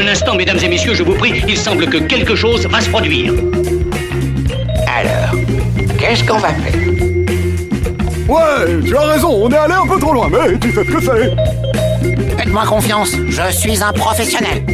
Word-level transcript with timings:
Un 0.00 0.08
instant, 0.08 0.34
mesdames 0.34 0.56
et 0.62 0.68
messieurs, 0.68 0.94
je 0.94 1.02
vous 1.02 1.12
prie, 1.12 1.42
il 1.46 1.58
semble 1.58 1.86
que 1.86 1.98
quelque 1.98 2.34
chose 2.34 2.66
va 2.66 2.80
se 2.80 2.88
produire. 2.88 3.34
Alors, 4.86 5.38
qu'est-ce 5.98 6.24
qu'on 6.24 6.38
va 6.38 6.48
faire? 6.54 6.80
Ouais, 8.26 8.82
tu 8.86 8.96
as 8.96 9.00
raison, 9.00 9.28
on 9.28 9.50
est 9.50 9.56
allé 9.56 9.74
un 9.74 9.86
peu 9.86 10.00
trop 10.00 10.14
loin, 10.14 10.30
mais 10.30 10.58
tu 10.58 10.72
sais 10.72 10.84
ce 10.84 10.90
que 10.90 11.02
c'est. 11.02 12.38
Faites-moi 12.38 12.64
confiance, 12.64 13.14
je 13.28 13.52
suis 13.52 13.82
un 13.82 13.92
professionnel. 13.92 14.64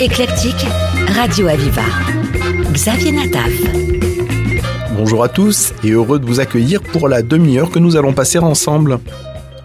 Éclectique, 0.00 0.66
Radio 1.14 1.48
Aviva. 1.48 1.82
Xavier 2.72 3.12
Nataf. 3.12 3.52
Bonjour 4.96 5.24
à 5.24 5.28
tous 5.28 5.74
et 5.84 5.90
heureux 5.90 6.18
de 6.18 6.24
vous 6.24 6.40
accueillir 6.40 6.80
pour 6.80 7.06
la 7.06 7.20
demi-heure 7.20 7.70
que 7.70 7.78
nous 7.78 7.96
allons 7.96 8.14
passer 8.14 8.38
ensemble. 8.38 8.98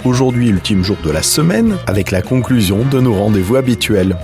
Aujourd'hui, 0.05 0.48
ultime 0.48 0.81
jour 0.81 0.95
de 1.03 1.12
la 1.12 1.21
semaine, 1.21 1.77
avec 1.85 2.12
la 2.12 2.21
conclusion 2.21 2.85
de 2.85 3.02
nos 3.02 3.13
rendez-vous 3.13 3.58
habituels. 3.58 4.16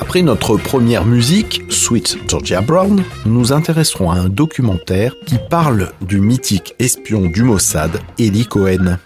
Après 0.00 0.22
notre 0.22 0.56
première 0.56 1.04
musique, 1.04 1.64
Sweet 1.68 2.18
Georgia 2.28 2.62
Brown, 2.62 3.02
nous 3.26 3.32
nous 3.32 3.52
intéresserons 3.52 4.10
à 4.10 4.16
un 4.16 4.30
documentaire 4.30 5.14
qui 5.26 5.36
parle 5.50 5.92
du 6.00 6.20
mythique 6.20 6.74
espion 6.78 7.26
du 7.26 7.42
Mossad, 7.42 8.00
Eli 8.18 8.46
Cohen. 8.46 8.96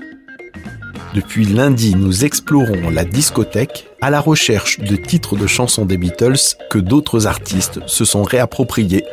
Depuis 1.13 1.45
lundi, 1.45 1.97
nous 1.97 2.25
explorons 2.25 2.91
la 2.91 3.05
discothèque 3.05 3.89
à 4.01 4.11
la 4.11 4.21
recherche 4.21 4.79
de 4.79 4.95
titres 4.95 5.37
de 5.37 5.49
chansons 5.49 5.87
des 5.87 5.97
Beatles 5.97 6.57
que 6.71 6.79
d'autres 6.79 7.27
artistes 7.27 7.81
se 7.89 8.05
sont 8.05 8.23
réappropriés. 8.23 9.05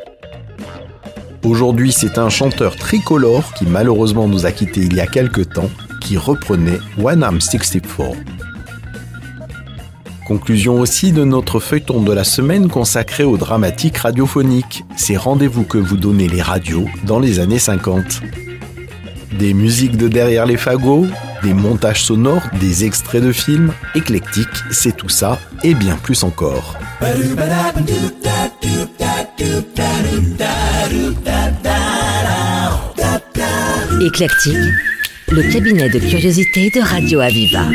Aujourd'hui, 1.44 1.92
c'est 1.92 2.20
un 2.20 2.30
chanteur 2.30 2.76
tricolore 2.76 3.52
qui 3.56 3.66
malheureusement 3.66 4.28
nous 4.28 4.46
a 4.46 4.52
quittés 4.52 4.82
il 4.82 4.96
y 4.96 5.00
a 5.00 5.08
quelques 5.08 5.50
temps, 5.50 5.70
qui 6.02 6.18
reprenait 6.18 6.80
When 6.98 7.22
I'm 7.22 7.42
64. 7.42 8.16
Conclusion 10.28 10.82
aussi 10.82 11.14
de 11.14 11.24
notre 11.24 11.62
feuilleton 11.62 12.02
de 12.02 12.12
la 12.12 12.26
semaine 12.26 12.68
consacré 12.68 13.24
aux 13.24 13.38
dramatiques 13.38 14.00
radiophoniques, 14.00 14.84
ces 14.98 15.16
rendez-vous 15.16 15.64
que 15.64 15.78
vous 15.78 15.96
donnez 15.96 16.28
les 16.28 16.42
radios 16.42 16.86
dans 17.06 17.20
les 17.20 17.40
années 17.40 17.60
50. 17.60 18.22
Des 19.40 19.54
musiques 19.54 19.96
de 19.96 20.10
derrière 20.10 20.46
les 20.46 20.58
fagots, 20.58 21.08
des 21.44 21.54
montages 21.54 22.04
sonores, 22.04 22.44
des 22.60 22.84
extraits 22.84 23.24
de 23.24 23.32
films, 23.32 23.72
éclectiques, 23.96 24.48
c'est 24.70 24.98
tout 24.98 25.08
ça 25.08 25.40
et 25.64 25.74
bien 25.74 25.96
plus 25.96 26.24
encore. 26.24 26.76
Éclectique, 34.06 34.58
le 35.30 35.42
cabinet 35.52 35.90
de 35.90 36.00
curiosité 36.00 36.70
de 36.70 36.80
Radio 36.80 37.20
Aviva. 37.20 37.68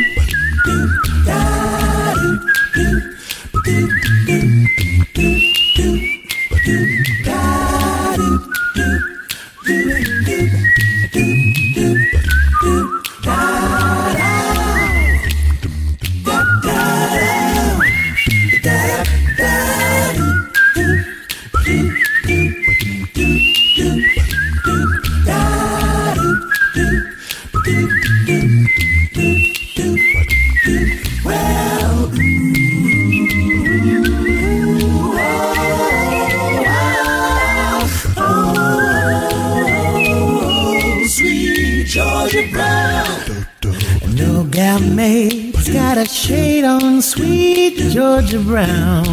No 44.15 44.43
gal 44.43 44.79
mate's 44.79 45.69
got 45.69 45.97
a 45.97 46.05
shade 46.05 46.63
on 46.63 47.01
sweet 47.01 47.77
Georgia 47.91 48.39
Brown. 48.39 49.03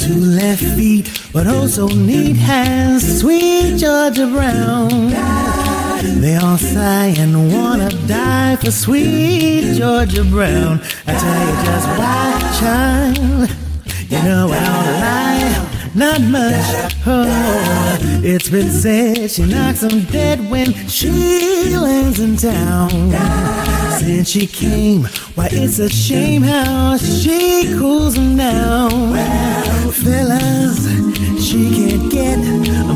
Two 0.00 0.14
left 0.14 0.62
feet, 0.62 1.10
but 1.32 1.46
also 1.46 1.88
neat 1.88 2.36
hands, 2.36 3.20
sweet 3.20 3.76
Georgia 3.76 4.26
Brown. 4.26 5.10
They 6.20 6.36
all 6.36 6.58
sigh 6.58 7.14
and 7.18 7.52
wanna 7.52 7.90
die 8.06 8.56
for 8.56 8.70
sweet 8.70 9.74
Georgia 9.76 10.24
Brown. 10.24 10.80
I 11.06 11.12
tell 11.22 11.40
you 11.46 11.54
just 11.64 11.88
why, 11.98 12.38
child. 12.60 13.50
You 14.08 14.22
know 14.22 14.48
I 14.50 14.60
don't 14.64 15.00
lie, 15.04 15.67
not 15.94 16.20
much. 16.20 16.94
Oh, 17.06 17.98
it's 18.22 18.48
been 18.48 18.70
said 18.70 19.30
she 19.30 19.44
knocks 19.44 19.82
'em 19.82 20.04
dead 20.04 20.50
when 20.50 20.72
she 20.88 21.74
lands 21.76 22.20
in 22.20 22.36
town. 22.36 22.90
Since 23.98 24.28
she 24.28 24.46
came, 24.46 25.04
why 25.34 25.48
it's 25.50 25.78
a 25.78 25.88
shame 25.88 26.42
how 26.42 26.96
she 26.96 27.74
cools 27.78 28.16
'em 28.16 28.36
down. 28.36 29.14
fellas, 29.92 30.78
she 31.44 31.70
can't 31.76 32.10
get, 32.10 32.38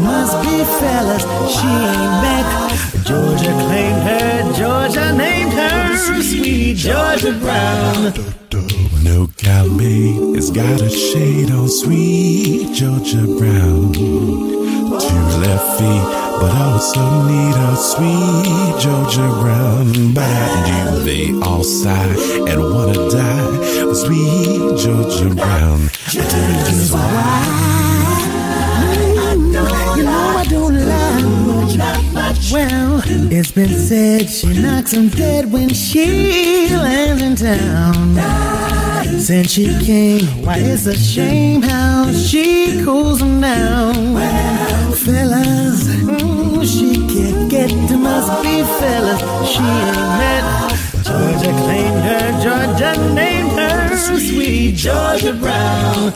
must 0.09 0.35
be 0.43 0.65
fellas, 0.81 1.23
she 1.55 1.69
ain't 1.69 2.17
met. 2.25 2.47
Georgia 3.07 3.53
claimed 3.67 4.03
her, 4.03 4.53
Georgia 4.53 5.13
named 5.13 5.53
her, 5.53 5.97
sweet 5.97 6.77
Georgia 6.77 7.33
Brown. 7.33 8.33
No 9.05 9.29
gal 9.37 9.69
mate 9.69 10.37
has 10.37 10.51
got 10.51 10.81
a 10.81 10.89
shade 10.89 11.51
on 11.51 11.69
sweet 11.69 12.73
Georgia 12.73 13.27
Brown. 13.39 13.93
Two 13.93 15.23
left 15.43 15.79
feet, 15.79 16.07
but 16.41 16.53
also 16.55 17.01
need 17.27 17.57
a 17.57 17.77
sweet 17.77 18.81
Georgia 18.81 19.29
Brown. 19.41 20.15
But 20.15 20.25
I 20.25 20.95
do 20.95 21.05
they 21.05 21.33
all 21.45 21.65
sigh 21.65 22.15
and 22.49 22.63
wanna 22.63 23.11
die 23.11 23.93
sweet 23.93 24.79
Georgia 24.79 25.35
Brown? 25.35 25.89
Tell 26.13 26.51
you 26.51 26.65
just 26.67 27.82
Well, 32.53 33.01
it's 33.33 33.51
been 33.51 33.71
said 33.71 34.29
she 34.29 34.49
knocks 34.61 34.93
'em 34.93 35.09
dead 35.09 35.51
when 35.51 35.71
she 35.71 36.69
lands 36.69 37.23
in 37.23 37.35
town. 37.35 39.19
Since 39.19 39.53
she 39.53 39.67
came, 39.83 40.27
why 40.45 40.59
it's 40.59 40.87
a 40.87 40.95
shame 40.95 41.63
how 41.63 42.13
she 42.13 42.83
cools 42.85 43.23
'em 43.23 43.41
down. 43.41 43.95
fellas, 45.05 45.83
mm, 46.05 46.63
she 46.73 46.91
can't 47.13 47.49
get 47.49 47.71
to 47.89 47.97
must 47.97 48.43
be 48.43 48.63
fellas. 48.79 49.21
She 49.51 49.63
ain't 49.63 50.13
met. 50.21 50.45
Georgia 51.07 51.53
claimed 51.65 52.03
her, 52.11 52.27
Georgia 52.45 52.93
named 53.15 53.53
her, 53.53 53.97
sweet 53.97 54.77
Georgia 54.77 55.33
Brown. 55.33 56.13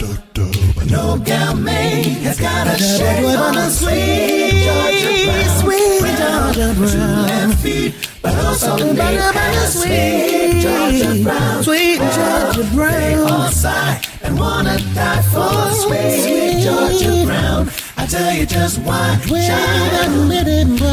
No 0.91 1.17
gal 1.17 1.55
mate 1.57 2.19
has 2.27 2.39
got 2.39 2.67
a 2.67 2.77
shade 2.79 3.25
on 3.25 3.57
a 3.57 3.71
sweet 3.71 4.53
Georgia 4.67 5.13
Brown. 5.25 5.61
Sweet 5.61 5.96
Georgia 6.27 6.75
Brown. 6.77 7.53
feet, 7.53 7.95
but 8.23 8.35
also 8.45 8.77
the 8.77 9.67
sweet 9.67 10.61
Georgia 10.61 11.23
Brown. 11.23 11.63
Sweet 11.63 11.99
Georgia 11.99 12.71
Brown. 12.75 13.01
They 13.01 13.15
all 13.15 13.51
sigh 13.51 14.01
and 14.23 14.39
wanna 14.39 14.79
die 14.95 15.23
for 15.23 15.73
sweet 15.73 16.63
Georgia 16.63 17.25
Brown. 17.27 17.86
I 17.99 18.07
tell 18.07 18.33
you 18.35 18.47
just 18.47 18.79
why, 18.81 19.19
child. 19.27 20.23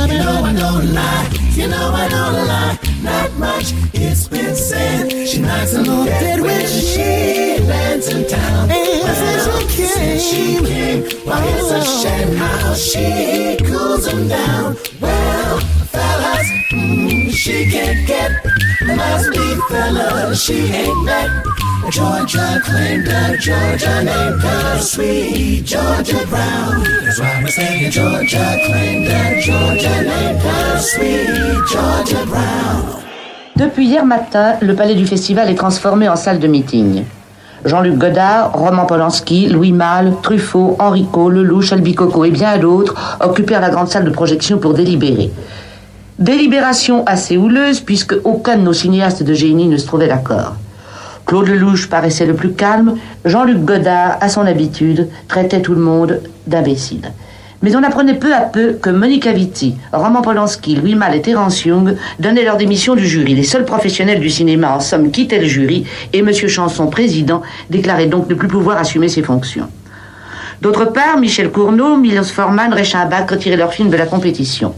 You 0.09 0.17
know 0.19 0.43
I 0.43 0.53
don't 0.53 0.93
lie. 0.93 1.29
You 1.51 1.67
know 1.67 1.91
I 1.93 2.07
don't 2.07 2.47
lie. 2.47 2.79
Not 3.03 3.33
much. 3.37 3.73
It's 3.93 4.27
been 4.27 4.55
said. 4.55 5.27
She 5.27 5.41
knocks 5.41 5.73
them 5.73 5.85
dead 6.05 6.39
when 6.39 6.65
she 6.65 7.59
lands 7.65 8.07
in 8.07 8.27
town. 8.27 8.69
Well, 8.69 9.65
since 9.67 10.23
she 10.23 10.57
came, 10.65 11.03
why 11.25 11.43
it's 11.45 11.71
a 11.71 11.83
shame 12.01 12.35
how 12.37 12.73
she 12.73 13.57
cools 13.65 14.05
them 14.05 14.27
down. 14.29 14.77
Well, 15.01 15.59
fellas, 15.91 16.47
mm, 16.71 17.31
she 17.31 17.69
can't 17.69 18.07
get. 18.07 18.31
Must 18.85 19.31
be 19.31 19.55
fellas 19.69 20.43
she 20.43 20.71
ain't 20.71 21.05
met. 21.05 21.29
Georgia 21.89 22.61
claimed 22.63 23.07
her, 23.07 23.37
Georgia 23.37 24.03
named 24.03 24.41
her 24.41 24.79
sweet 24.79 25.65
Georgia 25.65 26.25
Brown. 26.27 26.92
Depuis 33.55 33.85
hier 33.87 34.05
matin, 34.05 34.55
le 34.61 34.75
palais 34.75 34.95
du 34.95 35.05
festival 35.05 35.49
est 35.49 35.55
transformé 35.55 36.09
en 36.09 36.15
salle 36.15 36.39
de 36.39 36.47
meeting. 36.47 37.03
Jean-Luc 37.65 37.97
Godard, 37.97 38.51
Roman 38.53 38.85
Polanski, 38.85 39.47
Louis 39.47 39.71
Malle, 39.71 40.13
Truffaut, 40.21 40.75
Enrico, 40.79 41.29
Lelouch, 41.29 41.71
Albicoco 41.71 42.25
et 42.25 42.31
bien 42.31 42.57
d'autres 42.57 42.93
occupèrent 43.21 43.61
la 43.61 43.69
grande 43.69 43.89
salle 43.89 44.05
de 44.05 44.09
projection 44.09 44.57
pour 44.57 44.73
délibérer. 44.73 45.31
Délibération 46.19 47.03
assez 47.05 47.37
houleuse 47.37 47.79
puisque 47.79 48.15
aucun 48.23 48.57
de 48.57 48.63
nos 48.63 48.73
cinéastes 48.73 49.23
de 49.23 49.33
génie 49.33 49.67
ne 49.67 49.77
se 49.77 49.87
trouvait 49.87 50.07
d'accord. 50.07 50.55
Claude 51.25 51.47
Lelouch 51.47 51.87
paraissait 51.87 52.25
le 52.25 52.33
plus 52.33 52.53
calme, 52.53 52.97
Jean-Luc 53.25 53.59
Godard, 53.59 54.17
à 54.19 54.29
son 54.29 54.45
habitude, 54.45 55.07
traitait 55.27 55.61
tout 55.61 55.73
le 55.73 55.81
monde 55.81 56.21
d'imbécile. 56.47 57.11
Mais 57.61 57.77
on 57.77 57.83
apprenait 57.83 58.15
peu 58.15 58.33
à 58.33 58.41
peu 58.41 58.73
que 58.73 58.89
Monica 58.89 59.31
Vitti, 59.31 59.75
Roman 59.93 60.21
Polanski, 60.21 60.75
Louis 60.75 60.95
Malle 60.95 61.15
et 61.15 61.21
Terence 61.21 61.63
Young 61.63 61.95
donnaient 62.19 62.43
leur 62.43 62.57
démission 62.57 62.93
du 62.93 63.07
jury. 63.07 63.35
Les 63.35 63.43
seuls 63.43 63.63
professionnels 63.63 64.19
du 64.19 64.29
cinéma, 64.29 64.75
en 64.75 64.81
somme, 64.81 65.11
quittaient 65.11 65.39
le 65.39 65.47
jury 65.47 65.85
et 66.11 66.19
M. 66.19 66.33
Chanson, 66.33 66.87
président, 66.87 67.41
déclarait 67.69 68.07
donc 68.07 68.29
ne 68.29 68.35
plus 68.35 68.49
pouvoir 68.49 68.77
assumer 68.77 69.07
ses 69.07 69.23
fonctions. 69.23 69.69
D'autre 70.61 70.85
part, 70.85 71.17
Michel 71.17 71.51
Cournot, 71.51 71.95
Milos 71.95 72.25
Forman, 72.33 72.73
Reichenbach 72.73 73.31
retiraient 73.31 73.55
leur 73.55 73.73
film 73.73 73.89
de 73.89 73.97
la 73.97 74.07
compétition. 74.07 74.73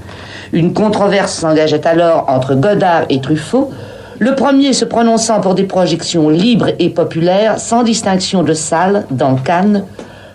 Une 0.53 0.73
controverse 0.73 1.33
s'engageait 1.33 1.85
alors 1.87 2.25
entre 2.27 2.53
Godard 2.53 3.05
et 3.09 3.19
Truffaut, 3.19 3.71
le 4.19 4.33
premier 4.35 4.73
se 4.73 4.85
prononçant 4.85 5.41
pour 5.41 5.55
des 5.55 5.63
projections 5.63 6.29
libres 6.29 6.69
et 6.79 6.89
populaires, 6.89 7.59
sans 7.59 7.83
distinction 7.83 8.43
de 8.43 8.53
salle, 8.53 9.05
dans 9.11 9.35
Cannes, 9.35 9.83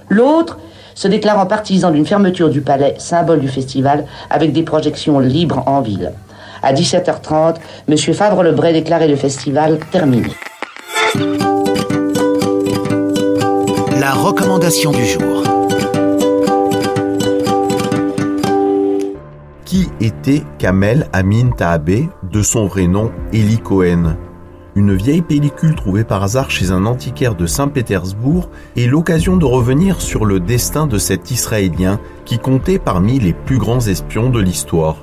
l'autre 0.08 0.58
se 0.94 1.08
déclarant 1.08 1.46
partisan 1.46 1.90
d'une 1.90 2.04
fermeture 2.04 2.50
du 2.50 2.60
palais, 2.60 2.94
symbole 2.98 3.40
du 3.40 3.48
festival, 3.48 4.04
avec 4.28 4.52
des 4.52 4.62
projections 4.62 5.18
libres 5.18 5.62
en 5.66 5.80
ville. 5.80 6.12
À 6.62 6.74
17h30, 6.74 7.56
M. 7.88 7.96
Favre-Lebray 7.96 8.74
déclarait 8.74 9.08
le 9.08 9.16
festival 9.16 9.78
terminé. 9.90 10.28
La 13.98 14.12
recommandation 14.12 14.90
du 14.90 15.06
jour. 15.06 15.59
Était 20.00 20.42
Kamel 20.58 21.08
Amin 21.12 21.50
Tahabé, 21.50 22.08
de 22.30 22.42
son 22.42 22.66
vrai 22.66 22.86
nom 22.86 23.10
Eli 23.32 23.58
Cohen 23.58 24.16
une 24.76 24.94
vieille 24.94 25.22
pellicule 25.22 25.74
trouvée 25.74 26.04
par 26.04 26.22
hasard 26.22 26.50
chez 26.50 26.70
un 26.70 26.86
antiquaire 26.86 27.34
de 27.34 27.46
Saint-Pétersbourg 27.46 28.48
est 28.76 28.86
l'occasion 28.86 29.36
de 29.36 29.44
revenir 29.44 30.00
sur 30.00 30.24
le 30.24 30.38
destin 30.38 30.86
de 30.86 30.96
cet 30.96 31.30
Israélien 31.30 31.98
qui 32.24 32.38
comptait 32.38 32.78
parmi 32.78 33.18
les 33.18 33.32
plus 33.32 33.58
grands 33.58 33.80
espions 33.80 34.30
de 34.30 34.40
l'histoire. 34.40 34.96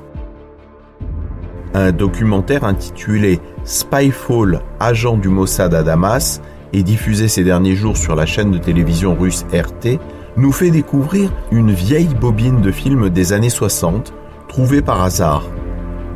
Un 1.74 1.92
documentaire 1.92 2.64
intitulé 2.64 3.40
Spyfall, 3.66 4.62
agent 4.80 5.18
du 5.18 5.28
Mossad 5.28 5.76
à 5.76 5.84
Damas, 5.84 6.42
et 6.74 6.84
diffusé 6.84 7.28
ces 7.28 7.44
derniers 7.44 7.76
jours 7.76 7.98
sur 7.98 8.16
la 8.16 8.26
chaîne 8.26 8.52
de 8.52 8.58
télévision 8.58 9.16
russe 9.16 9.46
RT, 9.54 10.00
nous 10.38 10.52
fait 10.52 10.72
découvrir 10.72 11.32
une 11.52 11.72
vieille 11.72 12.14
bobine 12.20 12.62
de 12.62 12.72
film 12.72 13.10
des 13.10 13.34
années 13.34 13.50
60, 13.50 14.14
trouvée 14.48 14.82
par 14.82 15.02
hasard 15.02 15.44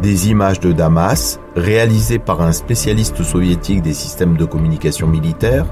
des 0.02 0.30
images 0.30 0.60
de 0.60 0.72
Damas, 0.72 1.40
réalisées 1.56 2.20
par 2.20 2.42
un 2.42 2.52
spécialiste 2.52 3.24
soviétique 3.24 3.82
des 3.82 3.94
systèmes 3.94 4.36
de 4.36 4.46
communication 4.46 5.08
militaire, 5.08 5.66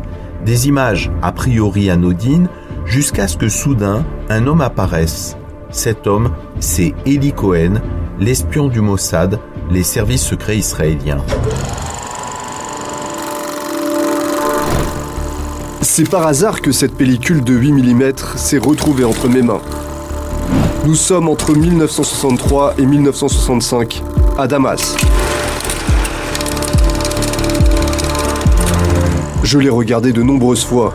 des 0.45 0.67
images 0.67 1.11
a 1.21 1.31
priori 1.31 1.89
anodines, 1.89 2.47
jusqu'à 2.85 3.27
ce 3.27 3.37
que 3.37 3.49
soudain 3.49 4.05
un 4.29 4.47
homme 4.47 4.61
apparaisse. 4.61 5.35
Cet 5.71 6.07
homme, 6.07 6.31
c'est 6.59 6.93
Eli 7.05 7.33
Cohen, 7.33 7.81
l'espion 8.19 8.67
du 8.67 8.81
Mossad, 8.81 9.39
les 9.71 9.83
services 9.83 10.23
secrets 10.23 10.57
israéliens. 10.57 11.23
C'est 15.81 16.09
par 16.09 16.25
hasard 16.27 16.61
que 16.61 16.71
cette 16.71 16.95
pellicule 16.95 17.43
de 17.43 17.53
8 17.53 17.73
mm 17.73 18.13
s'est 18.35 18.57
retrouvée 18.57 19.03
entre 19.03 19.27
mes 19.27 19.41
mains. 19.41 19.61
Nous 20.85 20.95
sommes 20.95 21.27
entre 21.27 21.53
1963 21.53 22.75
et 22.77 22.85
1965 22.85 24.01
à 24.37 24.47
Damas. 24.47 24.95
Je 29.43 29.59
l'ai 29.59 29.69
regardé 29.69 30.13
de 30.13 30.23
nombreuses 30.23 30.63
fois. 30.63 30.93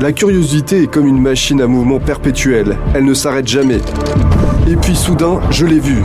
La 0.00 0.12
curiosité 0.12 0.84
est 0.84 0.86
comme 0.86 1.06
une 1.08 1.20
machine 1.20 1.60
à 1.62 1.66
mouvement 1.66 1.98
perpétuel, 1.98 2.78
elle 2.94 3.04
ne 3.04 3.14
s'arrête 3.14 3.48
jamais. 3.48 3.80
Et 4.68 4.76
puis 4.76 4.94
soudain, 4.94 5.40
je 5.50 5.66
l'ai 5.66 5.80
vu. 5.80 6.02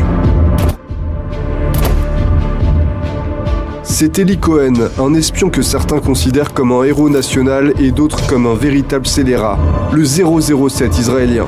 C'est 3.84 4.18
Eli 4.18 4.38
Cohen, 4.38 4.74
un 4.98 5.14
espion 5.14 5.50
que 5.50 5.62
certains 5.62 6.00
considèrent 6.00 6.54
comme 6.54 6.72
un 6.72 6.84
héros 6.84 7.10
national 7.10 7.74
et 7.80 7.92
d'autres 7.92 8.26
comme 8.28 8.48
un 8.48 8.56
véritable 8.56 9.06
scélérat, 9.06 9.60
le 9.92 10.04
007 10.06 10.98
israélien. 10.98 11.46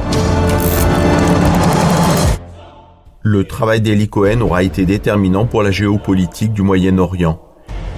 Le 3.23 3.43
travail 3.43 3.81
d'Eli 3.81 4.09
Cohen 4.09 4.41
aura 4.41 4.63
été 4.63 4.83
déterminant 4.87 5.45
pour 5.45 5.61
la 5.61 5.69
géopolitique 5.69 6.53
du 6.53 6.63
Moyen-Orient. 6.63 7.39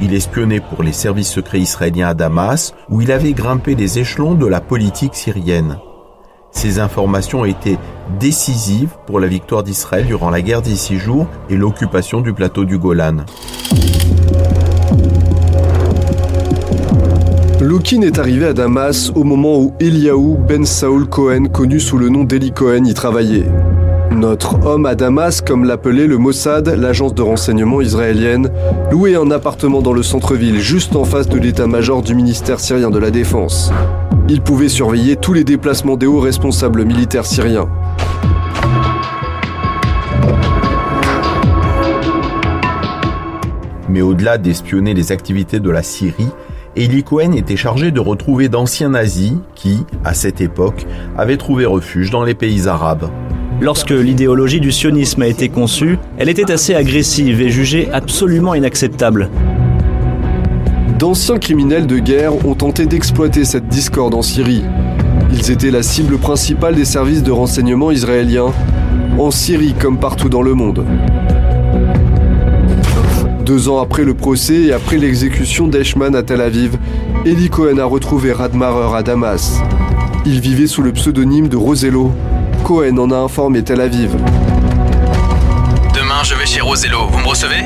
Il 0.01 0.13
espionnait 0.13 0.59
pour 0.59 0.83
les 0.83 0.91
services 0.91 1.31
secrets 1.31 1.61
israéliens 1.61 2.09
à 2.09 2.13
Damas, 2.13 2.73
où 2.89 2.99
il 2.99 3.09
avait 3.09 3.31
grimpé 3.31 3.73
les 3.73 3.99
échelons 3.99 4.33
de 4.33 4.45
la 4.45 4.59
politique 4.59 5.15
syrienne. 5.15 5.77
Ces 6.51 6.79
informations 6.79 7.45
été 7.45 7.77
décisives 8.19 8.97
pour 9.07 9.21
la 9.21 9.27
victoire 9.27 9.63
d'Israël 9.63 10.05
durant 10.05 10.29
la 10.29 10.41
guerre 10.41 10.61
des 10.61 10.75
six 10.75 10.97
jours 10.97 11.27
et 11.49 11.55
l'occupation 11.55 12.19
du 12.19 12.33
plateau 12.33 12.65
du 12.65 12.77
Golan. 12.77 13.23
Lokin 17.61 18.01
est 18.01 18.19
arrivé 18.19 18.47
à 18.47 18.53
Damas 18.53 19.09
au 19.15 19.23
moment 19.23 19.57
où 19.57 19.73
Eliaou 19.79 20.37
Ben 20.37 20.65
Saul 20.65 21.07
Cohen, 21.07 21.45
connu 21.45 21.79
sous 21.79 21.97
le 21.97 22.09
nom 22.09 22.25
d'Eli 22.25 22.51
Cohen, 22.51 22.83
y 22.83 22.93
travaillait. 22.93 23.45
Notre 24.15 24.63
homme 24.65 24.85
à 24.85 24.93
Damas, 24.93 25.41
comme 25.41 25.65
l'appelait 25.65 26.05
le 26.05 26.17
Mossad, 26.19 26.67
l'agence 26.67 27.15
de 27.15 27.23
renseignement 27.23 27.81
israélienne, 27.81 28.49
louait 28.91 29.15
un 29.15 29.31
appartement 29.31 29.81
dans 29.81 29.91
le 29.91 30.03
centre-ville, 30.03 30.59
juste 30.59 30.95
en 30.95 31.03
face 31.03 31.27
de 31.27 31.39
l'état-major 31.39 32.03
du 32.03 32.13
ministère 32.13 32.59
syrien 32.59 32.91
de 32.91 32.99
la 32.99 33.09
Défense. 33.09 33.71
Il 34.29 34.41
pouvait 34.41 34.69
surveiller 34.69 35.15
tous 35.15 35.33
les 35.33 35.43
déplacements 35.43 35.97
des 35.97 36.05
hauts 36.05 36.19
responsables 36.19 36.85
militaires 36.85 37.25
syriens. 37.25 37.67
Mais 43.89 44.01
au-delà 44.01 44.37
d'espionner 44.37 44.93
les 44.93 45.11
activités 45.11 45.59
de 45.59 45.71
la 45.71 45.81
Syrie, 45.81 46.29
Eli 46.75 47.03
Cohen 47.03 47.33
était 47.33 47.55
chargé 47.55 47.91
de 47.91 47.99
retrouver 47.99 48.47
d'anciens 48.47 48.89
nazis 48.89 49.33
qui, 49.55 49.85
à 50.03 50.13
cette 50.13 50.39
époque, 50.39 50.85
avaient 51.17 51.37
trouvé 51.37 51.65
refuge 51.65 52.11
dans 52.11 52.23
les 52.23 52.35
pays 52.35 52.67
arabes. 52.67 53.09
Lorsque 53.63 53.91
l'idéologie 53.91 54.59
du 54.59 54.73
sionisme 54.73 55.21
a 55.21 55.27
été 55.27 55.47
conçue, 55.47 55.97
elle 56.17 56.27
était 56.27 56.51
assez 56.51 56.75
agressive 56.75 57.39
et 57.39 57.49
jugée 57.49 57.87
absolument 57.93 58.55
inacceptable. 58.55 59.29
D'anciens 60.99 61.37
criminels 61.37 61.87
de 61.87 61.97
guerre 61.97 62.45
ont 62.45 62.55
tenté 62.55 62.87
d'exploiter 62.87 63.45
cette 63.45 63.69
discorde 63.69 64.15
en 64.15 64.21
Syrie. 64.21 64.65
Ils 65.31 65.49
étaient 65.49 65.71
la 65.71 65.81
cible 65.81 66.17
principale 66.17 66.75
des 66.75 66.83
services 66.83 67.23
de 67.23 67.31
renseignement 67.31 67.89
israéliens, 67.89 68.51
en 69.17 69.31
Syrie 69.31 69.73
comme 69.79 69.97
partout 69.97 70.27
dans 70.27 70.41
le 70.41 70.55
monde. 70.55 70.83
Deux 73.45 73.69
ans 73.69 73.81
après 73.81 74.03
le 74.03 74.13
procès 74.13 74.63
et 74.63 74.73
après 74.73 74.97
l'exécution 74.97 75.69
d'Eichmann 75.69 76.17
à 76.17 76.23
Tel 76.23 76.41
Aviv, 76.41 76.77
Eli 77.23 77.49
Cohen 77.49 77.77
a 77.77 77.85
retrouvé 77.85 78.33
Radmarer 78.33 78.97
à 78.97 79.03
Damas. 79.03 79.61
Il 80.25 80.41
vivait 80.41 80.67
sous 80.67 80.81
le 80.81 80.91
pseudonyme 80.91 81.47
de 81.47 81.55
Rosello. 81.55 82.11
Cohen 82.63 82.97
en 82.97 83.11
a 83.11 83.17
informé 83.17 83.63
Tel 83.63 83.81
Aviv. 83.81 84.11
Demain, 85.93 86.23
je 86.23 86.35
vais 86.35 86.45
chez 86.45 86.61
Rosello. 86.61 87.07
Vous 87.09 87.19
me 87.19 87.27
recevez? 87.27 87.65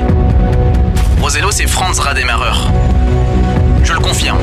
Rosello, 1.22 1.52
c'est 1.52 1.68
Franz 1.68 2.00
Rademacher. 2.00 2.70
Je 3.84 3.94
le 3.94 4.00
confirme. 4.00 4.40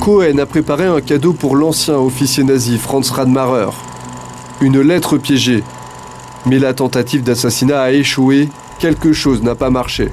Cohen 0.00 0.38
a 0.38 0.46
préparé 0.46 0.86
un 0.86 1.00
cadeau 1.00 1.32
pour 1.32 1.56
l'ancien 1.56 1.96
officier 1.96 2.44
nazi 2.44 2.78
Franz 2.78 3.12
Radmacher 3.12 3.70
une 4.60 4.80
lettre 4.80 5.18
piégée. 5.18 5.62
Mais 6.46 6.58
la 6.58 6.74
tentative 6.74 7.22
d'assassinat 7.22 7.82
a 7.82 7.92
échoué, 7.92 8.48
quelque 8.78 9.12
chose 9.12 9.42
n'a 9.42 9.54
pas 9.54 9.70
marché. 9.70 10.10